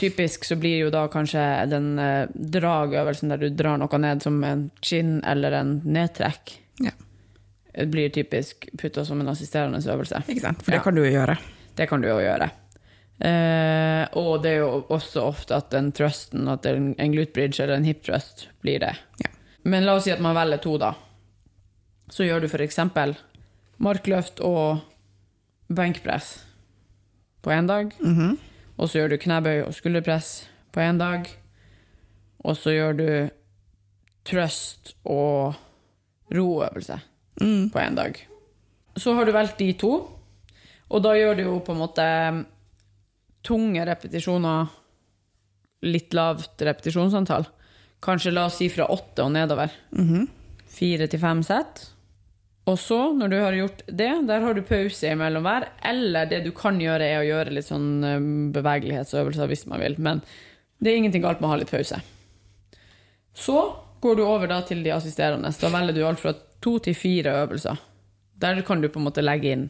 [0.00, 4.38] Typisk så blir jo da kanskje den eh, dragøvelsen der du drar noe ned som
[4.48, 6.92] en chin eller en nedtrekk, Ja.
[7.74, 10.22] Det blir typisk putta som en assisterende øvelse.
[10.26, 10.62] Ikke sant?
[10.64, 11.36] For det kan du jo gjøre.
[11.76, 12.48] Det kan du jo gjøre.
[13.20, 17.60] Eh, og det er jo også ofte at den thrusten, at en, en glute bridge
[17.62, 18.94] eller en hip thrust blir det.
[19.20, 19.32] Ja.
[19.68, 20.94] Men la oss si at man velger to, da.
[22.10, 22.78] Så gjør du f.eks.
[23.76, 24.80] markløft og
[25.68, 26.40] benkpress
[27.44, 27.92] på én dag.
[28.80, 31.28] Og så gjør du knebøy og skulderpress på én dag.
[32.40, 33.08] Og så gjør du
[34.24, 35.54] thrust og
[36.32, 36.96] roøvelse
[37.72, 38.16] på én dag.
[38.96, 39.92] Så har du valgt de to.
[40.90, 42.06] Og da gjør du jo på en måte
[43.46, 44.68] tunge repetisjoner,
[45.86, 47.46] litt lavt repetisjonsantall.
[48.00, 49.72] Kanskje la oss si fra åtte og nedover.
[50.70, 51.82] Fire til fem sett.
[52.68, 55.66] Og så, når du har gjort det, der har du pause imellom hver.
[55.84, 59.96] Eller det du kan gjøre, er å gjøre litt sånn eh, bevegelighetsøvelser hvis man vil.
[59.98, 60.20] Men
[60.78, 61.98] det er ingenting galt med å ha litt pause.
[63.34, 63.58] Så
[64.00, 65.50] går du over da til de assisterende.
[65.50, 67.80] Da velger du alt fra to til fire øvelser.
[68.40, 69.68] Der kan du på en måte legge inn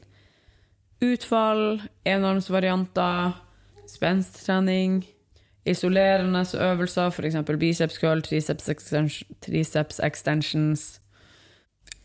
[1.01, 3.33] utfall, enarmsvarianter,
[3.97, 5.03] spensttrening,
[5.69, 7.37] isolerende øvelser, f.eks.
[7.61, 11.01] biceps curl, triceps, extens- triceps extensions.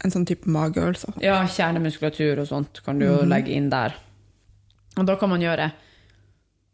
[0.04, 1.14] En sånn type mageøvelse.
[1.24, 3.96] Ja, kjernemuskulatur og sånt kan du jo legge inn der.
[4.98, 5.72] Og da kan man gjøre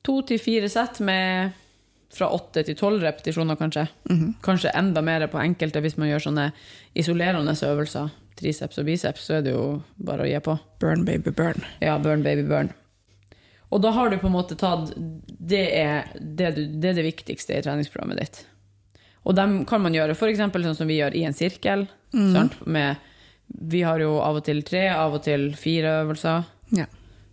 [0.06, 1.54] to til fire sett med
[2.12, 3.86] fra åtte til tolv repetisjoner, kanskje.
[4.43, 6.50] Kanskje enda mer på enkelte hvis man gjør sånne
[6.97, 8.10] isolerende øvelser.
[8.41, 10.58] Triceps og biceps, så er det jo bare å gi på.
[10.82, 11.62] Burn, baby, burn.
[11.84, 12.71] Ja, burn, baby, burn.
[13.72, 17.06] Og da har du på en måte tatt Det er det, du, det, er det
[17.08, 18.42] viktigste i treningsprogrammet ditt.
[19.24, 20.42] Og dem kan man gjøre f.eks.
[20.42, 21.86] sånn som vi gjør i en sirkel.
[22.12, 22.58] Sant?
[22.66, 23.00] Med,
[23.48, 26.48] vi har jo av og til tre, av og til fire øvelser.
[26.76, 26.88] Ja.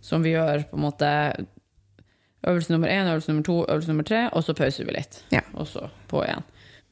[0.05, 1.09] Som vi gjør på en måte
[2.47, 5.23] øvelse nummer én, øvelse nummer to, øvelse nummer tre, og så pauser vi litt.
[5.33, 5.41] Ja.
[5.59, 6.45] Og så på igjen.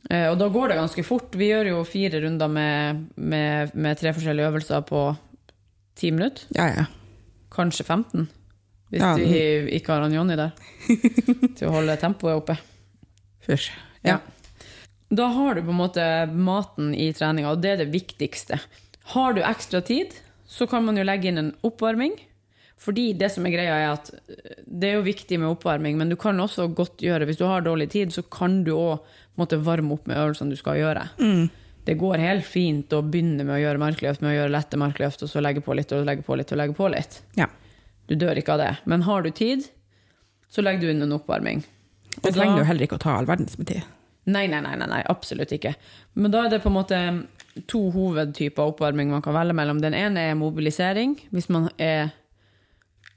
[0.10, 1.36] Eh, Og da går det ganske fort.
[1.36, 5.06] Vi gjør jo fire runder med, med, med tre forskjellige øvelser på
[5.96, 6.44] ti minutter.
[6.58, 6.86] Ja, ja.
[7.54, 8.28] Kanskje 15,
[8.92, 10.54] hvis Ja, vi ikke har han Jonny der.
[11.58, 12.58] til å holde tempoet oppe.
[13.48, 13.72] Fysj.
[14.08, 14.20] Ja.
[15.10, 18.60] Da har du på en måte maten i treninga, og det er det viktigste.
[19.14, 20.16] Har du ekstra tid,
[20.48, 22.16] så kan man jo legge inn en oppvarming.
[22.78, 26.12] Fordi det som er greia er at eh, det er jo viktig med oppvarming, men
[26.12, 29.02] du kan også godt gjøre, hvis du har dårlig tid, så kan du òg
[29.66, 31.08] varme opp med øvelsene du skal gjøre.
[31.88, 35.24] Det går helt fint å begynne med å gjøre markløft, med å gjøre lette markløft,
[35.24, 37.20] og så legge på litt og legge på litt og legge på litt.
[37.38, 37.48] Ja.
[38.08, 38.72] Du dør ikke av det.
[38.86, 39.68] Men har du tid,
[40.52, 41.64] så legger du inn en oppvarming.
[42.18, 43.84] Det Og da- trenger jo heller ikke å ta all verdens med tid.
[44.28, 45.76] Nei, nei, nei, nei, nei, absolutt ikke.
[46.16, 46.98] Men da er det på en måte
[47.68, 49.80] to hovedtyper oppvarming man kan velge mellom.
[49.82, 51.16] Den ene er mobilisering.
[51.32, 52.12] Hvis man er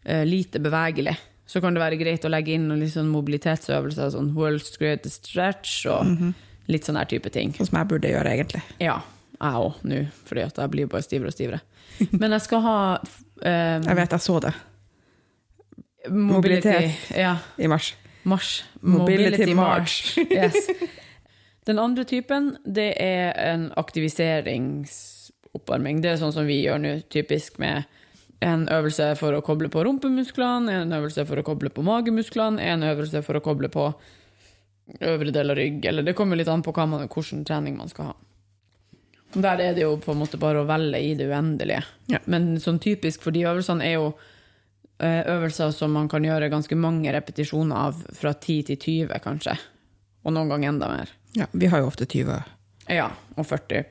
[0.05, 1.17] eh, lite bevegelig,
[1.51, 5.27] så kan det være greit å legge inn noen litt sånn mobilitetsøvelser, sånn world's greatest
[5.27, 6.07] stretch og
[6.71, 7.51] litt sånn der type ting.
[7.59, 8.63] Sånn som jeg burde gjøre, egentlig.
[8.79, 9.01] Ja,
[9.41, 11.61] jeg òg nå, fordi jeg blir bare stivere og stivere.
[12.13, 14.55] Men jeg skal ha uh, Jeg vet, jeg så det
[16.09, 16.69] mobility.
[16.69, 17.17] Mobilitet.
[17.17, 17.39] Ja.
[17.57, 17.97] i mars.
[18.23, 18.65] Mars.
[18.81, 20.19] Mobility March.
[20.31, 20.71] yes.
[21.67, 26.03] Den andre typen, det er en aktiviseringsoppvarming.
[26.03, 27.83] Det er sånn som vi gjør nå, typisk med
[28.41, 32.83] en øvelse for å koble på rumpemusklene, en øvelse for å koble på magemusklene, en
[32.89, 33.85] øvelse for å koble på
[35.07, 38.05] øvre del av rygg, eller det kommer litt an på man, hvilken trening man skal
[38.11, 38.15] ha.
[39.31, 41.83] Der er det jo på en måte bare å velge i det uendelige.
[42.11, 42.19] Ja.
[42.27, 44.07] Men sånn typisk for de øvelsene er jo
[45.01, 49.57] øvelser som man kan gjøre ganske mange repetisjoner av, fra 10 til 20 kanskje.
[50.25, 51.15] Og noen ganger enda mer.
[51.37, 52.41] Ja, vi har jo ofte 20
[52.91, 53.85] Ja, og 40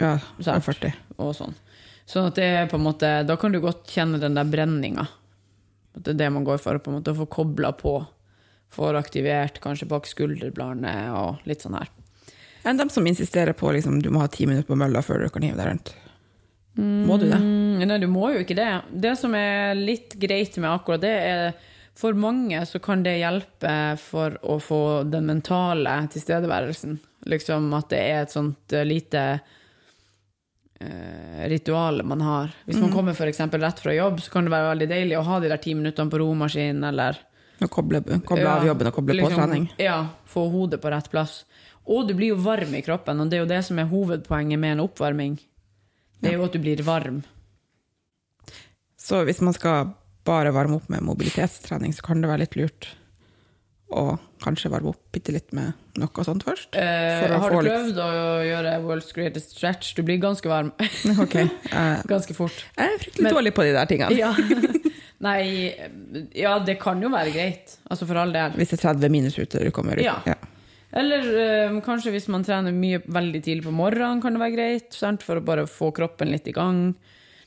[0.00, 0.92] ja, og 40.
[1.20, 1.54] og sånn.
[2.06, 5.06] Sånn at det er på en måte, da kan du godt kjenne den der brenninga.
[5.96, 7.98] At det er det man går for, på en måte, å få kobla på.
[8.72, 11.90] Få aktivert kanskje bak skulderbladene og litt sånn her.
[12.66, 15.30] Enn dem som insisterer på liksom, du må ha ti minutter på mølla før du
[15.34, 15.92] kan hive deg rundt.
[16.76, 17.38] Må du det?
[17.40, 18.68] Mm, nei, du må jo ikke det.
[18.92, 23.96] Det som er litt greit med akkurat det, er for mange så kan det hjelpe
[24.00, 26.98] for å få den mentale tilstedeværelsen.
[27.32, 29.22] Liksom at det er et sånt eh, lite
[30.80, 32.52] eh, ritual man har.
[32.68, 35.40] Hvis man kommer for rett fra jobb, så kan det være veldig deilig å ha
[35.40, 37.22] de der ti minuttene på romaskinen, eller
[37.64, 39.68] Å koble, koble av jobben og koble på liksom, trening.
[39.80, 41.46] Ja, få hodet på rett plass.
[41.88, 44.60] Og du blir jo varm i kroppen, og det er jo det som er hovedpoenget
[44.60, 45.38] med en oppvarming.
[46.20, 47.22] Det er jo at du blir varm.
[49.00, 49.92] Så hvis man skal
[50.26, 52.88] bare varme opp med mobilitetstrening, så kan det være litt lurt
[53.94, 56.74] å kanskje varme opp bitte litt med noe sånt først.
[56.74, 58.08] Eh, har du prøvd å
[58.42, 59.92] gjøre World's Greatest Stretch?
[59.94, 60.72] Du blir ganske varm.
[61.24, 61.46] okay.
[61.70, 62.64] eh, ganske fort.
[62.74, 64.18] Jeg er fryktelig Men- dårlig på de der tingene.
[64.18, 64.32] Ja.
[65.26, 65.72] Nei,
[66.36, 67.78] ja, det kan jo være greit.
[67.88, 68.58] Altså for all del.
[68.58, 70.04] Hvis det er 30 minus ute, du kommer ut.
[70.04, 70.18] Ja.
[70.94, 74.90] Eller eh, kanskje hvis man trener mye veldig tidlig på morgenen, kan det være greit.
[74.94, 75.24] Sant?
[75.26, 76.92] For å bare få kroppen litt i gang.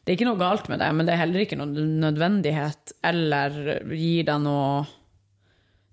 [0.04, 2.96] Det er ikke noe galt med det, men det er heller ikke noe nødvendighet.
[3.06, 3.56] Eller
[3.94, 4.86] gir deg noe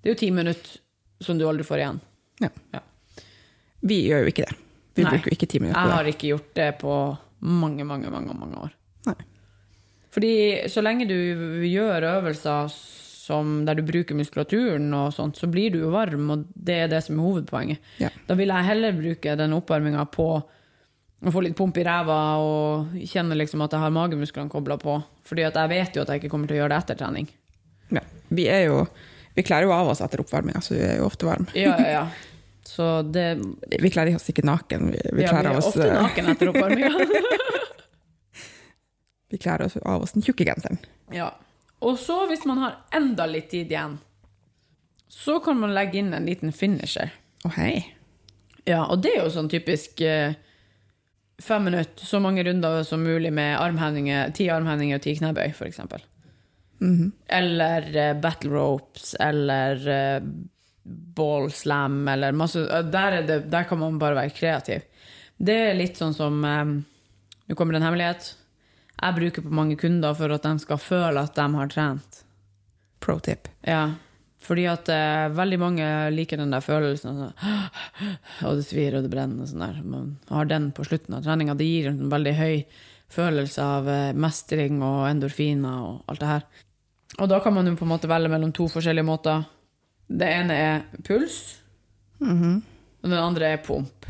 [0.01, 0.83] Det er jo ti minutter
[1.23, 2.03] som du aldri får igjen.
[2.45, 2.51] Ja.
[2.75, 2.83] Ja.
[3.87, 4.59] Vi gjør jo ikke det.
[4.97, 5.13] Vi Nei.
[5.13, 6.93] bruker jo ikke ti minutter Jeg har ikke gjort det på
[7.47, 8.77] mange, mange, mange, mange år.
[9.11, 9.17] Nei.
[10.17, 10.33] Fordi
[10.73, 11.17] så lenge du
[11.69, 12.73] gjør øvelser
[13.27, 16.93] som, der du bruker muskulaturen, og sånt, så blir du jo varm, og det er
[16.93, 17.89] det som er hovedpoenget.
[18.03, 18.13] Ja.
[18.29, 22.95] Da vil jeg heller bruke den oppvarminga på å få litt pump i ræva og
[23.09, 24.99] kjenne liksom at jeg har magemusklene kobla på.
[25.27, 27.31] Fordi jeg vet jo at jeg ikke kommer til å gjøre det etter trening.
[27.97, 28.03] Ja.
[28.29, 28.87] Vi jo
[29.37, 31.51] Vi kler jo av oss etter oppvarminga, så vi er jo ofte varme.
[31.53, 32.05] Ja, ja, ja.
[32.67, 33.27] Så det
[33.85, 36.53] Vi kler oss ikke naken, vi, vi ja, vi er oss ofte eh, naken etter
[36.53, 36.93] oppvarminga.
[39.35, 40.79] Vi kler oss av oss den tjukke genseren.
[41.11, 41.33] Ja.
[41.87, 43.99] Og så, hvis man har enda litt tid igjen,
[45.13, 47.13] så kan man legge inn en liten finisher.
[47.47, 47.75] Å hei.
[48.67, 50.35] Ja, og det er jo sånn typisk eh,
[51.43, 55.71] fem minutter, så mange runder som mulig med armhevinger, ti armhendinger og ti knebøy, for
[55.71, 56.03] eksempel.
[57.39, 60.27] Eller eh, battle ropes, eller eh,
[61.17, 64.83] ball slam, eller masse eh, der, er det, der kan man bare være kreativ.
[65.37, 66.67] Det er litt sånn som eh,
[67.47, 68.33] Nå kommer det en hemmelighet.
[68.97, 72.21] Jeg bruker på mange kunder for at de skal føle at de har trent.
[73.05, 73.49] Pro tip.
[73.67, 73.91] Ja,
[74.43, 77.33] fordi at eh, veldig mange liker den der følelsen sånn,
[78.47, 79.81] Og det svir og det brenner og sånn der.
[79.85, 81.57] Man har den på slutten av treninga.
[81.59, 82.55] Det gir en veldig høy
[83.13, 86.47] følelse av eh, mestring og endorfiner og alt det her.
[87.21, 89.45] Og da kan man jo på en måte velge mellom to forskjellige måter.
[90.07, 91.39] Det ene er puls,
[92.21, 94.07] og den andre er pump.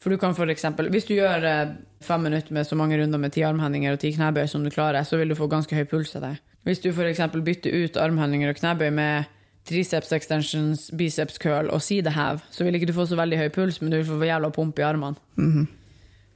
[0.00, 3.20] For du kan for eksempel, hvis du gjør eh, fem minutter med så mange runder
[3.20, 5.84] med ti armhendinger og ti knebøy som du klarer, så vil du få ganske høy
[5.88, 6.32] puls av det.
[6.64, 9.28] Hvis du eksempel bytter ut armhendinger og knebøy med
[9.68, 13.48] triceps extensions, biceps curl og side hev, så vil ikke du få så veldig høy
[13.54, 15.16] puls, men du vil få jævla pump i armene.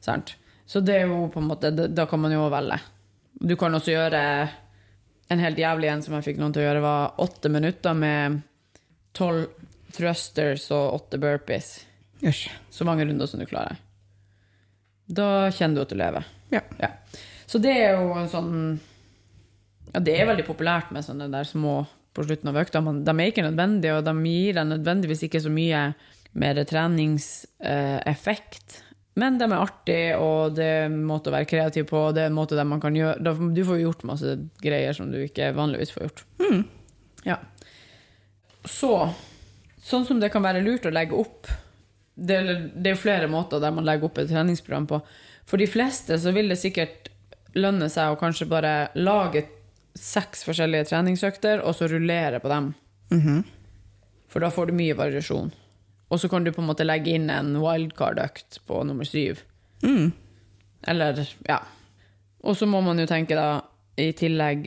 [0.04, 0.36] Sant?
[0.66, 2.78] Så det er jo på en måte, da kan man jo velge.
[3.40, 4.20] Du kan også gjøre
[5.32, 8.40] en helt jævlig en som jeg fikk noen til å gjøre, var åtte minutter med
[9.16, 9.48] tolv
[9.94, 11.76] thrusters og åtte burpees.
[12.24, 12.46] Yes.
[12.70, 13.80] Så mange runder som du klarer.
[15.06, 16.24] Da kjenner du at du lever.
[16.54, 16.62] Ja.
[16.80, 16.90] Ja.
[17.46, 18.54] Så det er jo en sånn
[19.92, 22.80] Ja, det er veldig populært med sånne der små på slutten av økta.
[22.82, 25.80] men De er ikke nødvendige, og de gir deg nødvendigvis ikke så mye
[26.34, 28.80] mer treningseffekt.
[29.18, 32.08] Men de er artige, og det er en måte å være kreativ på.
[32.14, 34.30] Det er en måte der man kan gjøre Du får gjort masse
[34.62, 36.24] greier som du ikke vanligvis får gjort.
[37.24, 37.38] Ja.
[38.64, 38.94] Så,
[39.84, 41.50] sånn som det kan være lurt å legge opp
[42.14, 42.38] det,
[42.74, 45.00] det er flere måter der man legger opp et treningsprogram på.
[45.48, 47.10] For de fleste så vil det sikkert
[47.58, 49.44] lønne seg å kanskje bare lage
[49.94, 52.72] seks forskjellige treningsøkter, og så rullere på dem.
[54.30, 55.52] For da får du mye variasjon.
[56.10, 59.44] Og så kan du på en måte legge inn en wildcard-økt på nummer syv.
[60.90, 61.60] Eller, ja.
[62.44, 63.62] Og så må man jo tenke da,
[63.96, 64.66] i tillegg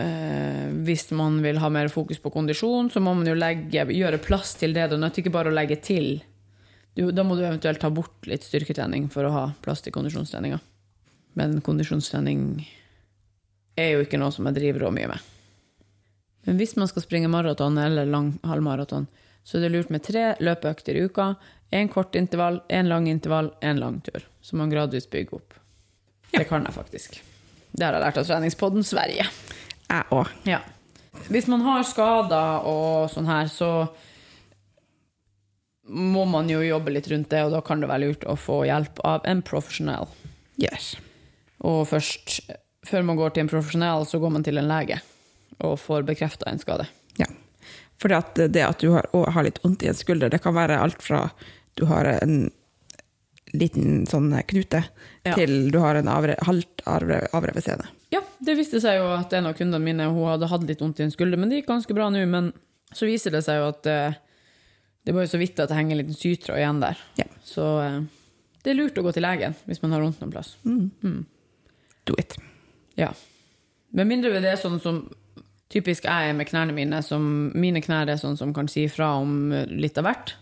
[0.00, 4.22] eh, Hvis man vil ha mer fokus på kondisjon, så må man jo legge, gjøre
[4.24, 4.88] plass til det.
[4.90, 6.16] Det nytter ikke bare å legge til.
[6.96, 10.58] Du, da må du eventuelt ta bort litt styrketrening for å ha plass til kondisjonstreninga.
[11.36, 12.64] Men kondisjonstrening
[13.76, 15.26] er jo ikke noe som jeg driver så mye med.
[16.46, 19.08] Men hvis man skal springe maraton eller lang halvmaraton,
[19.44, 21.34] så er det lurt med tre løpeøkter i uka.
[21.74, 24.24] Én kort intervall, én lang intervall, én lang tur.
[24.40, 25.58] Så man gradvis bygger opp.
[26.32, 27.20] Det kan jeg faktisk.
[27.76, 29.28] Det har jeg lært av treningspodden Sverige.
[29.90, 30.32] Jeg òg.
[30.48, 30.62] Ja.
[31.28, 33.70] Hvis man har skader og sånn her, så
[35.88, 38.60] må man jo jobbe litt rundt det, og da kan det være lurt å få
[38.66, 40.08] hjelp av en profesjonell.
[40.58, 40.94] Yes.
[41.64, 42.40] Og først,
[42.86, 45.00] før man går til en profesjonell, så går man til en lege
[45.64, 46.88] og får bekrefta en skade.
[47.20, 47.28] Ja.
[48.02, 51.00] For det at du har, har litt vondt i en skulder, det kan være alt
[51.04, 51.28] fra
[51.76, 52.50] du har en
[53.56, 54.82] liten sånn knute,
[55.24, 55.34] Ja.
[55.34, 57.86] til du har en avre, halvt avre- avrevet sene.
[58.12, 61.00] Ja, det viste seg jo at en av kundene mine hun hadde hatt litt vondt
[61.00, 62.20] i en skulder, men det gikk ganske bra nå.
[62.28, 62.52] Men
[62.92, 64.14] så viser det seg jo at eh,
[65.06, 67.02] det er bare så vidt at det henger en liten sytråd igjen der.
[67.14, 67.28] Ja.
[67.46, 68.00] Så eh,
[68.64, 70.56] det er lurt å gå til legen hvis man har vondt noen plass.
[72.10, 72.34] Do it.
[72.98, 73.12] Ja.
[73.94, 75.04] Med mindre det er sånn som
[75.70, 77.22] typisk jeg er med knærne mine, som
[77.54, 80.34] mine knær er sånn som kan si fra om litt av hvert.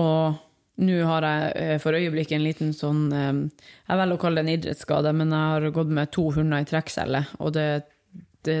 [0.00, 0.40] Og
[0.88, 3.36] nå har jeg eh, for øyeblikket en liten sånn eh,
[3.84, 6.70] Jeg velger å kalle det en idrettsskade, men jeg har gått med to hunder i
[6.72, 7.68] trekkcelle, og det,
[8.48, 8.58] det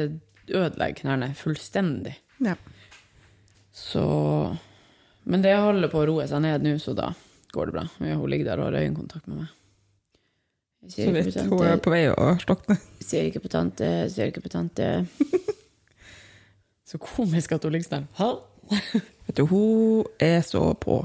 [0.52, 2.18] ødelegger knærne fullstendig.
[2.44, 2.58] Ja.
[3.74, 4.04] Så
[5.24, 7.10] Men det holder på å roe seg ned nå, så da
[7.54, 7.84] går det bra.
[7.98, 9.52] Hun ligger der og har øyekontakt med meg.
[10.92, 12.76] Så vidt hun er på vei å slokne.
[13.08, 14.88] ser ikke på tante, ser ikke på tante.
[16.84, 18.04] Så komisk at hun ligger sånn?
[19.24, 20.98] Vet du, hun er så på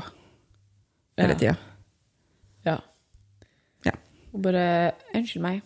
[1.19, 1.37] hele Ja.
[1.39, 1.55] tida.
[2.67, 2.75] Ja.
[3.87, 3.93] Ja.
[4.33, 4.65] Hun bare
[5.15, 5.61] Unnskyld meg.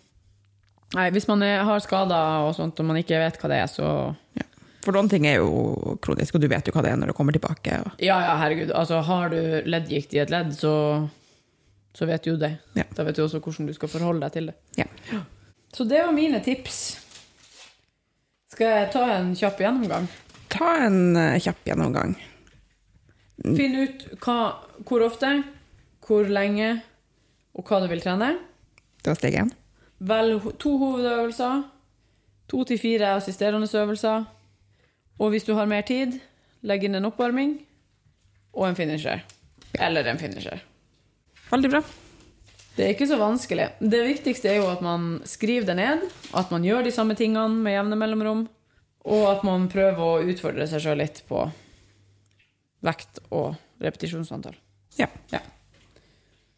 [0.93, 3.69] Nei, hvis man er, har skader og sånt, og man ikke vet hva det er,
[3.73, 3.87] så
[4.37, 4.45] Ja.
[4.83, 7.15] For noen ting er jo kronisk, og du vet jo hva det er når det
[7.17, 7.77] kommer tilbake.
[7.85, 8.73] Og, Ja, ja, herregud.
[8.75, 10.73] Altså, har du leddgikt i et ledd, så,
[11.95, 12.57] så vet du det.
[12.75, 12.83] Ja.
[12.97, 14.57] Da vet du også hvordan du skal forholde deg til det.
[14.81, 14.89] ja.
[15.73, 16.99] Så det var mine tips.
[18.53, 20.03] Skal jeg ta en kjapp gjennomgang?
[20.53, 22.13] Ta en uh, kjapp gjennomgang.
[23.41, 24.35] Finn ut hva,
[24.85, 25.31] hvor ofte,
[26.05, 26.75] hvor lenge,
[27.57, 28.35] og hva du vil trene.
[29.01, 29.49] Det var steg én.
[30.05, 31.63] Velg to hovedøvelser.
[32.53, 34.27] To til fire assisterende øvelser.
[35.21, 36.17] Og hvis du har mer tid,
[36.65, 37.57] legg inn en oppvarming
[38.53, 39.23] og en finisher.
[39.81, 40.63] Eller en finisher.
[41.51, 41.83] Veldig bra.
[42.73, 43.67] Det er ikke så vanskelig.
[43.79, 47.61] Det viktigste er jo at man skriver det ned, at man gjør de samme tingene
[47.61, 48.47] med jevne mellomrom,
[49.03, 51.43] og at man prøver å utfordre seg sjøl litt på
[52.83, 54.55] vekt og repetisjonsantall.
[54.97, 55.09] Ja.
[55.33, 55.43] Ja.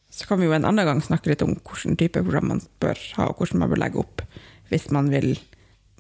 [0.08, 3.00] Så kan vi jo en annen gang snakke litt om hvilken type program man bør
[3.18, 4.24] ha, og hvordan man bør legge opp
[4.72, 5.36] hvis man vil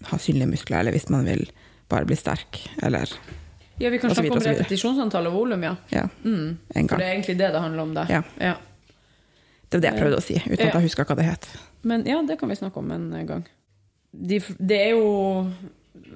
[0.09, 1.43] ha synlige muskler, eller hvis man vil
[1.89, 3.09] bare bli sterk, eller
[3.77, 5.75] Ja, vi kan snakke om repetisjonsantall og volum, ja.
[5.91, 6.57] ja, Mm.
[6.75, 8.05] en For det er egentlig det det handler om, det.
[8.09, 8.21] Ja.
[8.39, 8.53] ja.
[9.69, 10.67] Det var det jeg prøvde å si, uten Ja.
[10.69, 11.47] at jeg husker hva det het.
[11.83, 13.43] Men ja, det kan vi snakke om en gang.
[14.15, 15.51] De, det er jo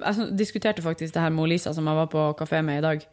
[0.00, 3.04] Jeg diskuterte faktisk det her med Lisa, som jeg var på kafé med i dag.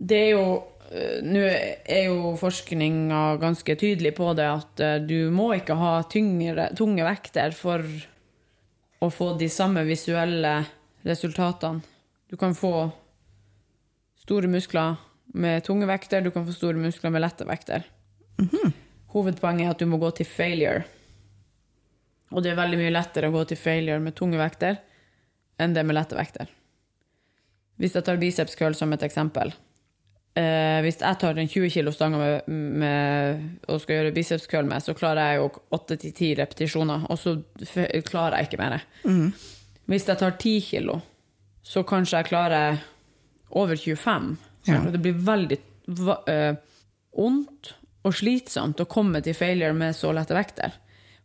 [0.00, 5.30] Det er jo eh, Nå er jo forskninga ganske tydelig på det at eh, du
[5.30, 7.84] må ikke ha tyngre, tunge vekter for
[9.00, 10.64] å få de samme visuelle
[11.06, 11.80] resultatene.
[12.30, 12.90] Du kan få
[14.20, 14.98] store muskler
[15.34, 17.86] med tunge vekter, du kan få store muskler med lette vekter.
[19.10, 20.84] Hovedpoenget er at du må gå til failure.
[22.30, 24.78] Og det er veldig mye lettere å gå til failure med tunge vekter
[25.60, 26.50] enn det med lette vekter.
[27.80, 29.52] Hvis jeg tar biceps curl som et eksempel.
[30.38, 34.68] Eh, hvis jeg tar en 20 kilo stang med, med, og skal gjøre biceps curl
[34.68, 37.34] med, så klarer jeg jo 8-10 repetisjoner, og så
[38.06, 38.84] klarer jeg ikke mer.
[39.90, 41.00] Hvis jeg tar 10 kilo,
[41.66, 42.78] så kanskje jeg klarer
[43.58, 44.30] over 25.
[44.68, 44.84] Ja.
[44.92, 45.58] Det blir veldig
[45.90, 50.76] vondt eh, og slitsomt å komme til failure med så lette vekter.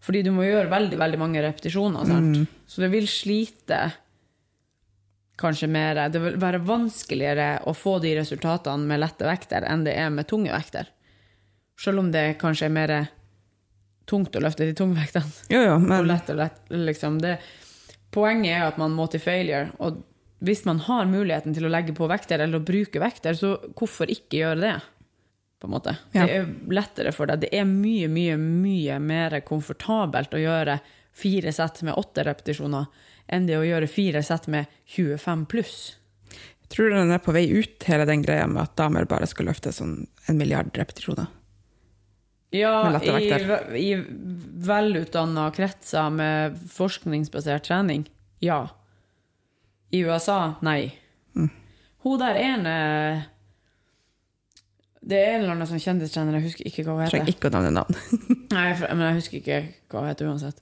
[0.03, 2.09] Fordi du må gjøre veldig, veldig mange repetisjoner.
[2.09, 2.41] Sant?
[2.67, 3.79] Så det vil slite
[5.39, 6.01] kanskje mer.
[6.11, 10.27] Det vil være vanskeligere å få de resultatene med lette vekter enn det er med
[10.29, 10.89] tunge vekter.
[11.79, 12.95] Selv om det kanskje er mer
[14.07, 15.31] tungt å løfte de tunge vektene.
[15.51, 17.37] Jo, jo, Og lett og lett, liksom det.
[18.15, 19.69] Poenget er at man må til failure.
[19.83, 20.01] Og
[20.45, 24.11] hvis man har muligheten til å legge på vekter eller å bruke vekter, så hvorfor
[24.11, 24.75] ikke gjøre det?
[25.59, 25.95] På en måte.
[26.15, 26.25] Ja.
[26.27, 27.45] Det er lettere for deg.
[27.45, 30.79] Det er mye, mye, mye mer komfortabelt å gjøre
[31.15, 32.89] fire sett med åtte repetisjoner
[33.31, 35.77] enn det å gjøre fire sett med 25 pluss.
[36.69, 39.49] tror du den er på vei ut, hele den greia med at damer bare skal
[39.49, 41.31] løfte sånn en milliard repetisjoner?
[42.55, 43.27] Ja, i,
[43.81, 43.89] i
[44.65, 48.05] velutdanna kretser med forskningsbasert trening,
[48.43, 48.61] ja.
[49.91, 50.89] I USA, nei.
[51.35, 51.49] Mm.
[52.03, 52.73] Hun der ene
[55.05, 57.13] Det er en eller annen sånn kjendistrener, jeg husker ikke hva hun heter.
[57.19, 57.97] trenger ikke å nevne navn.
[58.55, 59.59] Nei, men jeg husker ikke
[59.93, 60.61] hva hun heter uansett.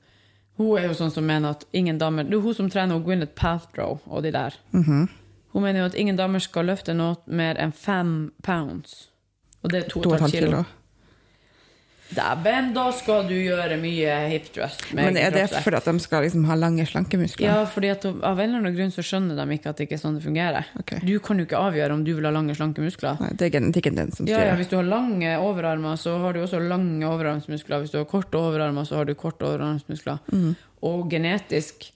[0.60, 3.34] Hun er jo sånn som mener at ingen damer Det er hun som trener Gwyneth
[3.39, 4.58] Paltrow og de der.
[4.75, 5.08] Mhm.
[5.53, 9.08] Hun mener jo at ingen damer skal løfte noe mer enn fem pounds.
[9.62, 10.49] Og det er to og et halvt kilo.
[10.49, 10.63] kilo.
[12.13, 14.86] Dæven, da skal du gjøre mye hip thrust.
[14.95, 17.47] Men er det fordi for at de skal liksom ha lange slankemuskler?
[17.47, 19.97] Ja, fordi at av en eller annen grunn så skjønner de ikke at det ikke
[19.97, 20.69] er sånn det fungerer.
[20.84, 21.02] Okay.
[21.08, 23.17] Du kan jo ikke avgjøre om du vil ha lange, slanke muskler.
[23.23, 24.54] Nei, det er genetikken din som Ja, ja.
[24.60, 27.84] Hvis du har lange overarmer, så har du også lange overarmsmuskler.
[27.84, 30.21] Hvis du har korte overarmer, så har du korte overarmsmuskler.
[30.84, 31.89] Og genetisk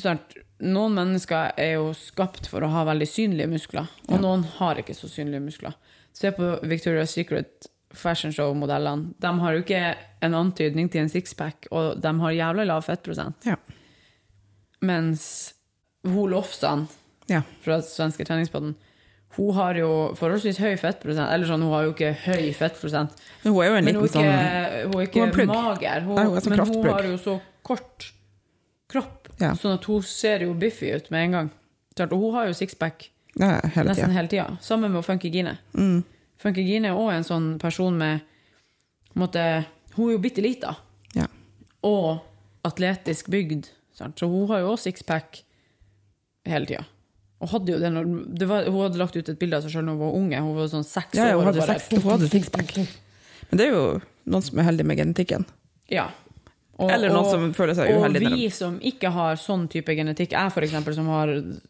[0.00, 0.38] sant?
[0.64, 4.94] Noen mennesker er jo skapt for å ha veldig synlige muskler, og noen har ikke
[4.96, 5.74] så synlige muskler.
[6.14, 9.14] Se på Victoria's Secret fashion show-modellene.
[9.20, 9.82] De har jo ikke
[10.24, 13.46] en antydning til en sixpack, og de har jævla lav fettprosent.
[13.48, 13.56] Ja.
[14.84, 15.54] Mens
[16.04, 16.86] hun Lofsan
[17.30, 17.42] ja.
[17.64, 18.74] fra svenske treningspodden,
[19.36, 21.26] hun har jo forholdsvis høy fettprosent.
[21.34, 23.16] Eller sånn, hun har jo ikke høy fettprosent.
[23.42, 25.50] Men hun er jo en hun liten er sånn ikke, hun er hun ikke er
[25.50, 26.04] mager.
[26.06, 28.12] Hun, Nei, hun er men men hun har jo så kort
[28.94, 29.54] kropp, Ja.
[29.58, 31.50] sånn at hun ser jo biffy ut med en gang.
[32.04, 34.56] Og hun har jo sixpack nesten hele tida.
[34.62, 35.58] Sammen med Funky Gine.
[35.74, 36.04] Mm.
[36.44, 38.20] Funky Gine er òg en sånn person med
[39.16, 40.74] måte, Hun er jo bitte lita
[41.14, 41.26] Ja.
[41.86, 42.20] og
[42.66, 43.68] atletisk bygd.
[43.94, 44.18] Sant?
[44.18, 45.42] Så hun har jo også sixpack
[46.44, 46.82] hele tida.
[47.40, 48.08] Og hadde jo det når,
[48.40, 50.40] det var, hun hadde lagt ut et bilde av seg sjøl da hun var unge.
[50.42, 51.44] Hun var sånn seks Ja, ja, år.
[51.44, 52.74] hun hadde bare- seks- hun hadde sixpack.
[53.50, 55.46] Men det er jo noen som er heldige med genetikken.
[55.88, 56.08] Ja.
[56.78, 58.26] Og, Eller noen og- som føler seg uheldig.
[58.26, 61.28] Og vi som ikke har sånn type genetikk, jeg eksempel, som har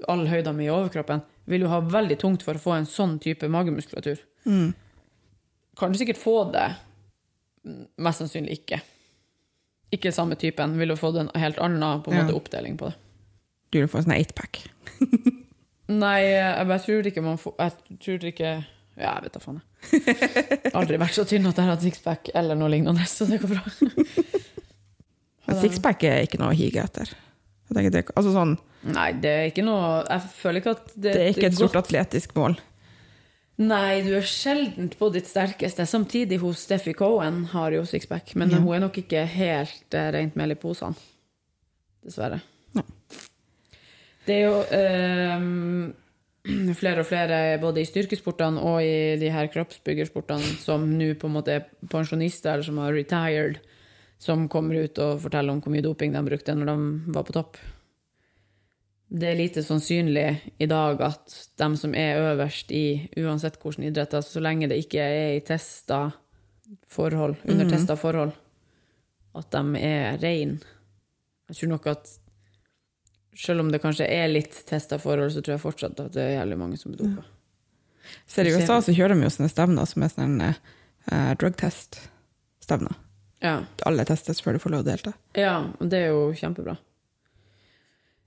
[0.09, 3.19] all høyda mi i overkroppen, vil jo ha veldig tungt for å få en sånn
[3.21, 4.19] type magemuskulatur.
[4.47, 4.73] Mm.
[5.77, 6.71] Kan du sikkert få det,
[7.99, 8.81] mest sannsynlig ikke.
[9.93, 12.25] Ikke samme typen, vil du få en helt annen på en Ja.
[12.25, 12.95] måte, oppdeling på det.
[13.71, 14.63] Du vil få en sånn eightpack.
[15.89, 18.65] Nei, jeg bare tror ikke man får Jeg tror ikke
[18.97, 19.61] Ja, jeg vet da faen.
[19.93, 20.73] jeg.
[20.79, 23.49] Aldri vært så tynn at jeg har hatt sixpack eller noe lignende, så det går
[23.49, 23.65] bra.
[25.47, 27.11] Men sixpack er ikke noe å hige etter.
[27.75, 31.31] Det, altså sånn, Nei, det er ikke noe Jeg føler ikke at det, det er
[31.33, 32.59] ikke et godt stort atletisk mål.
[33.65, 35.87] Nei, du er sjelden på ditt sterkeste.
[35.87, 38.59] Samtidig hos Steffi Cohen har jo sixpack, men Ja.
[38.59, 40.99] hun er nok ikke helt uh, rent mel i posene.
[42.05, 42.41] Dessverre.
[42.75, 42.83] Ja.
[44.27, 50.59] Det er jo eh, flere og flere, både i styrkesportene og i de her kroppsbyggersportene,
[50.61, 53.63] som nå på en måte er pensjonister eller som har retired,
[54.19, 56.77] som kommer ut og forteller om hvor mye doping de brukte når de
[57.15, 57.59] var på topp.
[59.15, 64.15] Det er lite sannsynlig i dag at de som er øverst i uansett hvilken idrett,
[64.17, 66.09] altså så lenge det ikke er i testa
[66.89, 68.33] forhold, under testa forhold,
[69.37, 70.59] at de er reine.
[71.51, 72.11] Jeg tror nok at
[73.37, 76.37] selv om det kanskje er litt testa forhold, så tror jeg fortsatt at det er
[76.39, 77.27] jævlig mange som er dopa.
[78.27, 83.04] Ser I USA så kjører de jo sånne stevner som er sånne uh, drugtest-stevner.
[83.45, 83.59] Ja.
[83.85, 85.15] Alle testes før du får lov å delta.
[85.37, 86.79] ja, og det er jo kjempebra.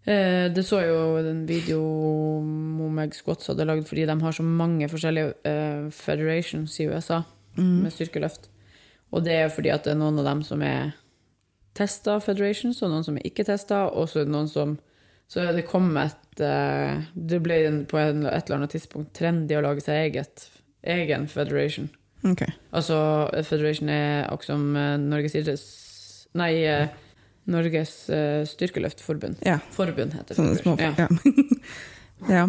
[0.08, 1.82] Eh, det så jo en video
[2.46, 7.24] Momeg Squats hadde lagd fordi de har så mange forskjellige eh, federations i USA
[7.58, 8.48] med styrkeløft.
[9.12, 10.94] Og det er fordi at det er noen av dem som er
[11.78, 14.78] testa federations, og noen som er ikke testa, og så er det noen som
[15.28, 20.06] Så det kommet eh, Det ble på et eller annet tidspunkt trendy å lage seg
[20.06, 20.46] eget,
[20.88, 21.90] egen federation.
[22.26, 22.42] Ok.
[22.74, 22.98] Altså,
[23.46, 25.68] Federation er også som eh, Norges idretts...
[26.38, 26.88] Nei, eh,
[27.48, 29.38] Norges eh, styrkeløftforbund.
[29.46, 29.60] Ja.
[29.72, 30.58] Forbund heter det.
[30.62, 30.94] Små Ja.
[30.98, 31.08] Ja.
[32.40, 32.46] ja.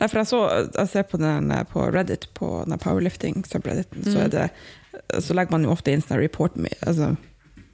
[0.00, 0.40] Nei, for jeg, så,
[0.76, 4.24] jeg ser på den på Reddit, på den powerlifting-subredditen, så, Mm.
[4.24, 6.52] er det- så legger man jo ofte inn sånne report,
[6.86, 7.16] altså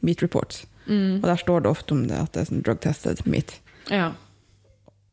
[0.02, 0.66] meat reports.
[0.86, 1.16] Mm.
[1.18, 3.58] Og der står det ofte om det at det er sånn drug-tested meat.
[3.90, 4.12] Ja.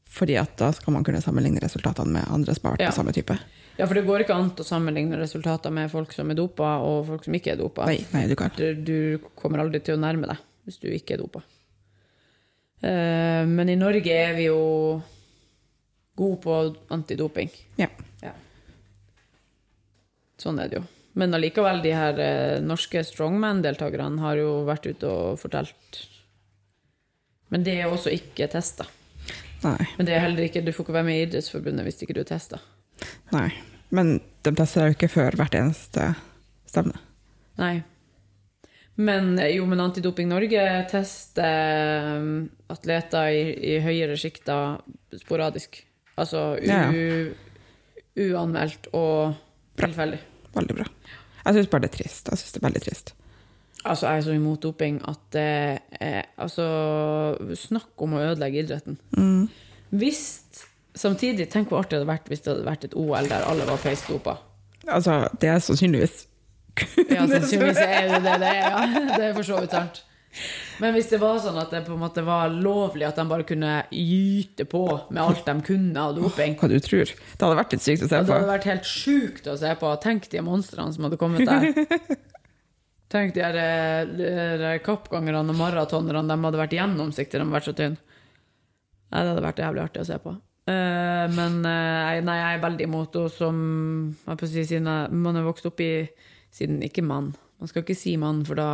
[0.08, 3.12] Fordi at da skal man kunne sammenligne resultatene med andre som har vært på samme
[3.16, 3.36] type.
[3.78, 7.10] Ja, for det går ikke an å sammenligne resultater med folk som er dopa, og
[7.10, 7.90] folk som ikke er dopa.
[7.90, 8.54] Nei, nei, du kan.
[8.56, 11.44] Du, du kommer aldri til å nærme deg hvis du ikke er dopa.
[12.86, 14.60] Uh, men i Norge er vi jo
[16.16, 16.58] gode på
[16.96, 17.52] antidoping.
[17.80, 17.90] Ja.
[20.42, 20.84] Sånn er det jo.
[21.16, 26.02] Men allikevel, de her eh, norske strongman-deltakerne har jo vært ute og fortalt
[27.54, 28.84] Men det er også ikke testa.
[29.64, 32.22] Men det er heller ikke, du får ikke være med i Idrettsforbundet hvis ikke du
[32.26, 32.60] er testa.
[33.36, 33.50] Nei.
[33.96, 36.10] Men de tester jo ikke før hvert eneste
[36.70, 36.98] stevne.
[37.62, 37.84] Nei.
[38.96, 42.30] Men eh, jo, men Antidoping Norge tester eh,
[42.72, 43.44] atleter i,
[43.76, 44.80] i høyere sjikter
[45.20, 45.82] sporadisk.
[46.16, 46.86] Altså u, Ja,
[48.16, 49.36] uanmeldt og
[49.80, 50.22] tilfeldig.
[50.56, 50.86] Veldig bra.
[51.46, 52.30] Jeg syns bare det er trist.
[52.32, 53.12] Jeg synes det er veldig trist.
[53.86, 55.50] Altså, jeg er så imot doping at det
[56.02, 56.64] er Altså,
[57.60, 58.96] snakk om å ødelegge idretten.
[59.94, 60.24] Hvis
[60.96, 63.68] Samtidig, tenk hvor artig det hadde vært hvis det hadde vært et OL der alle
[63.68, 64.38] var peisdopa.
[64.86, 66.26] Altså, det er sannsynligvis
[67.10, 69.08] Ja, sannsynligvis er det det det er, ja.
[69.16, 70.04] Det er for så vidt sant.
[70.84, 73.46] Men hvis det var sånn at det på en måte var lovlig at de bare
[73.48, 77.08] kunne gyte på med alt de kunne av doping hva du tror.
[77.08, 79.72] Det hadde vært litt sykt å se ja, Det hadde vært helt sjukt å se
[79.80, 79.94] på.
[80.04, 82.18] Tenk de monstrene som hadde kommet der.
[83.16, 83.60] Tenk de her,
[84.66, 86.28] her kappgangerne og maratonerne.
[86.28, 88.20] De hadde vært gjennomsiktige, de hadde vært så tynne.
[89.16, 90.36] Det hadde vært jævlig artig å se på.
[90.66, 93.58] Eh, men uh, nei, jeg er veldig imot henne som
[94.26, 96.08] jeg på å si, siden jeg, man er vokst opp i
[96.56, 97.34] Siden ikke mann.
[97.60, 98.68] Man skal ikke si mann, for da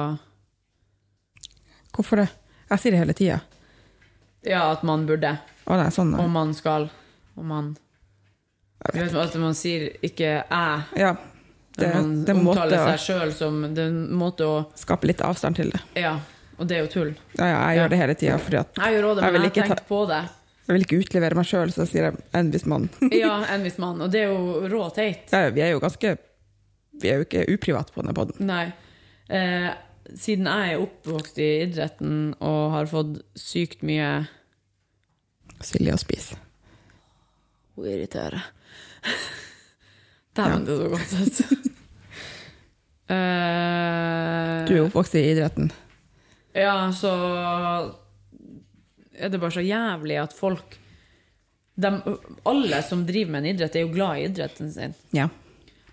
[1.96, 2.28] Hvorfor det?
[2.70, 3.40] Jeg sier det hele tida.
[4.46, 5.34] Ja, at man burde.
[5.66, 6.14] Å nei, sånn.
[6.14, 6.34] Og nei.
[6.36, 6.86] man skal.
[7.36, 7.74] Og man
[8.82, 10.84] jeg vet At man sier ikke 'jeg'.
[10.98, 11.16] Ja.
[11.78, 15.08] Det, man det er måte omtaler seg sjøl som Det er en måte å skape
[15.08, 15.82] litt avstand til det.
[15.96, 16.20] Ja,
[16.58, 17.14] og det er jo tull.
[17.38, 17.84] Ja, ja, jeg Ja.
[17.84, 20.08] gjør det hele tida, fordi at Jeg gjør òg det, men jeg har tenkt på
[20.08, 20.30] det.
[20.68, 22.90] Jeg vil ikke utlevere meg sjøl, så sier jeg enn hvis man
[23.24, 24.02] Ja, enn hvis man.
[24.06, 25.32] Og det er jo rå teit.
[25.34, 26.14] ja, Vi er jo ganske
[27.02, 28.46] Vi er jo ikke uprivate på denne poden.
[28.46, 28.68] Nei.
[29.32, 29.70] Eh,
[30.18, 34.28] siden jeg er oppvokst i idretten og har fått sykt mye
[35.62, 36.36] Silje å spise.
[37.78, 38.42] Hun irriterer.
[40.36, 41.68] Dæven, det så godt ut.
[43.12, 45.72] Eh, Du er oppvokst i idretten.
[46.56, 47.12] Ja, så
[49.22, 50.78] er det bare så jævlig at folk
[51.82, 51.92] de,
[52.46, 54.94] Alle som driver med en idrett, er jo glad i idretten sin.
[55.16, 55.30] Ja.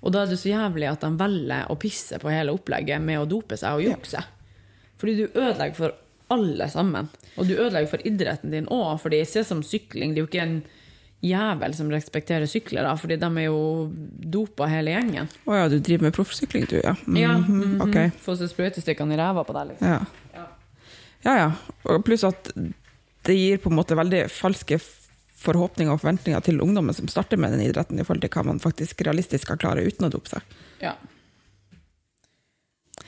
[0.01, 3.23] Og da er det så jævlig at de velger å pisse på hele opplegget med
[3.23, 4.21] å dope seg og jukse.
[4.99, 5.95] Fordi du ødelegger for
[6.35, 7.09] alle sammen.
[7.39, 10.45] Og du ødelegger for idretten din òg, fordi se som sykling, det er jo ikke
[10.45, 10.59] en
[11.25, 13.63] jævel som respekterer syklere, fordi de er jo
[14.37, 15.31] dopa hele gjengen.
[15.49, 16.95] Å ja, du driver med proffsykling, du, ja.
[17.07, 17.45] Mhm, Ja, Mm
[17.79, 17.89] -hmm.
[17.89, 18.11] okay.
[18.11, 19.89] Få seg sprøytestikkene i ræva på deg, liksom.
[19.89, 20.05] Ja.
[20.35, 20.47] Ja.
[21.25, 21.99] ja, ja.
[21.99, 22.53] Pluss at
[23.29, 24.79] det gir på en måte veldig falske
[25.39, 28.61] forhåpninger og forventninger til ungdommen som starter med den idretten, i forhold til hva man
[28.63, 30.57] faktisk realistisk skal klare uten å dope seg.
[30.83, 30.95] Ja.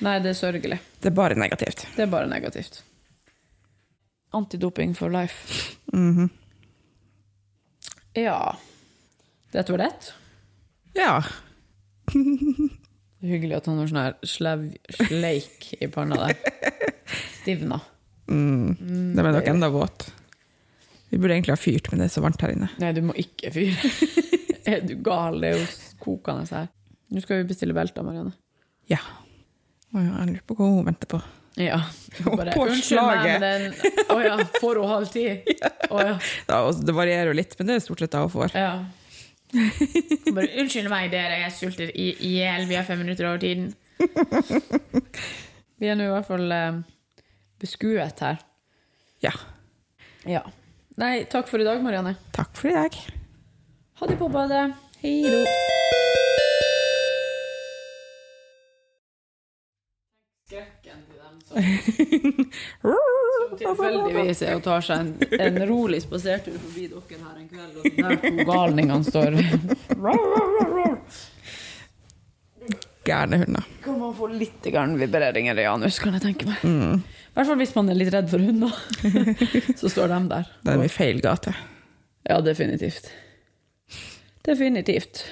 [0.00, 0.78] Nei, det er sørgelig.
[1.02, 1.86] Det er bare negativt.
[1.96, 2.82] Det er bare negativt.
[4.36, 5.74] Antidoping for life.
[5.92, 6.30] Mhm.
[8.14, 8.56] Ja.
[9.52, 10.12] Dette var det.
[10.94, 11.14] Ja.
[12.10, 16.38] Det er hyggelig at han har sånn her sleik i panna der.
[17.42, 17.80] Stivna.
[18.30, 19.14] Mm.
[19.16, 20.06] Da ble nok enda våt.
[21.10, 22.68] Vi burde egentlig ha fyrt, men det er så varmt her inne.
[22.78, 23.90] Nei, du må ikke fyre.
[24.70, 25.40] er du gal?
[25.42, 25.66] Det er jo
[26.04, 26.68] kokende her.
[27.10, 28.30] Nå skal vi bestille belter, Marianne.
[28.90, 29.00] Ja.
[29.90, 31.18] Å ja, jeg lurer på hva hun venter på.
[31.58, 31.80] Ja.
[32.38, 33.42] Bare, På slaget.
[34.06, 35.26] Å Å ja, får hun halv ti?
[35.94, 36.14] Å ja.
[36.46, 38.54] Ja, det varierer jo litt, men det er stort sett det hun får.
[38.54, 38.72] ja.
[39.50, 42.68] Bare unnskyld meg, dere, jeg sulter i i hjel.
[42.70, 43.72] Vi har fem minutter over tiden.
[45.80, 46.78] Vi er nå i hvert fall eh,
[47.60, 48.40] beskuet her.
[49.24, 49.32] Ja.
[50.28, 50.44] Ja.
[51.00, 52.16] Nei, takk for i dag, Marianne.
[52.36, 52.96] Takk for i dag.
[54.00, 54.72] Ha det på badet.
[55.00, 55.44] Hei då.
[60.50, 61.56] Skrekken til dem som,
[62.82, 65.10] som tilfeldigvis er og tar seg en,
[65.46, 69.30] en rolig spasertur forbi dere her en kveld, og de der to galningene står
[73.10, 73.66] Gærne hunder.
[73.84, 76.62] Kan man få litt vibreringer i anus, kan jeg tenke meg.
[76.64, 78.74] I hvert fall hvis man er litt redd for hunder.
[79.80, 80.48] Så står de der.
[80.66, 81.54] Det er i feil gate.
[82.28, 83.10] Ja, definitivt.
[84.46, 85.24] Definitivt.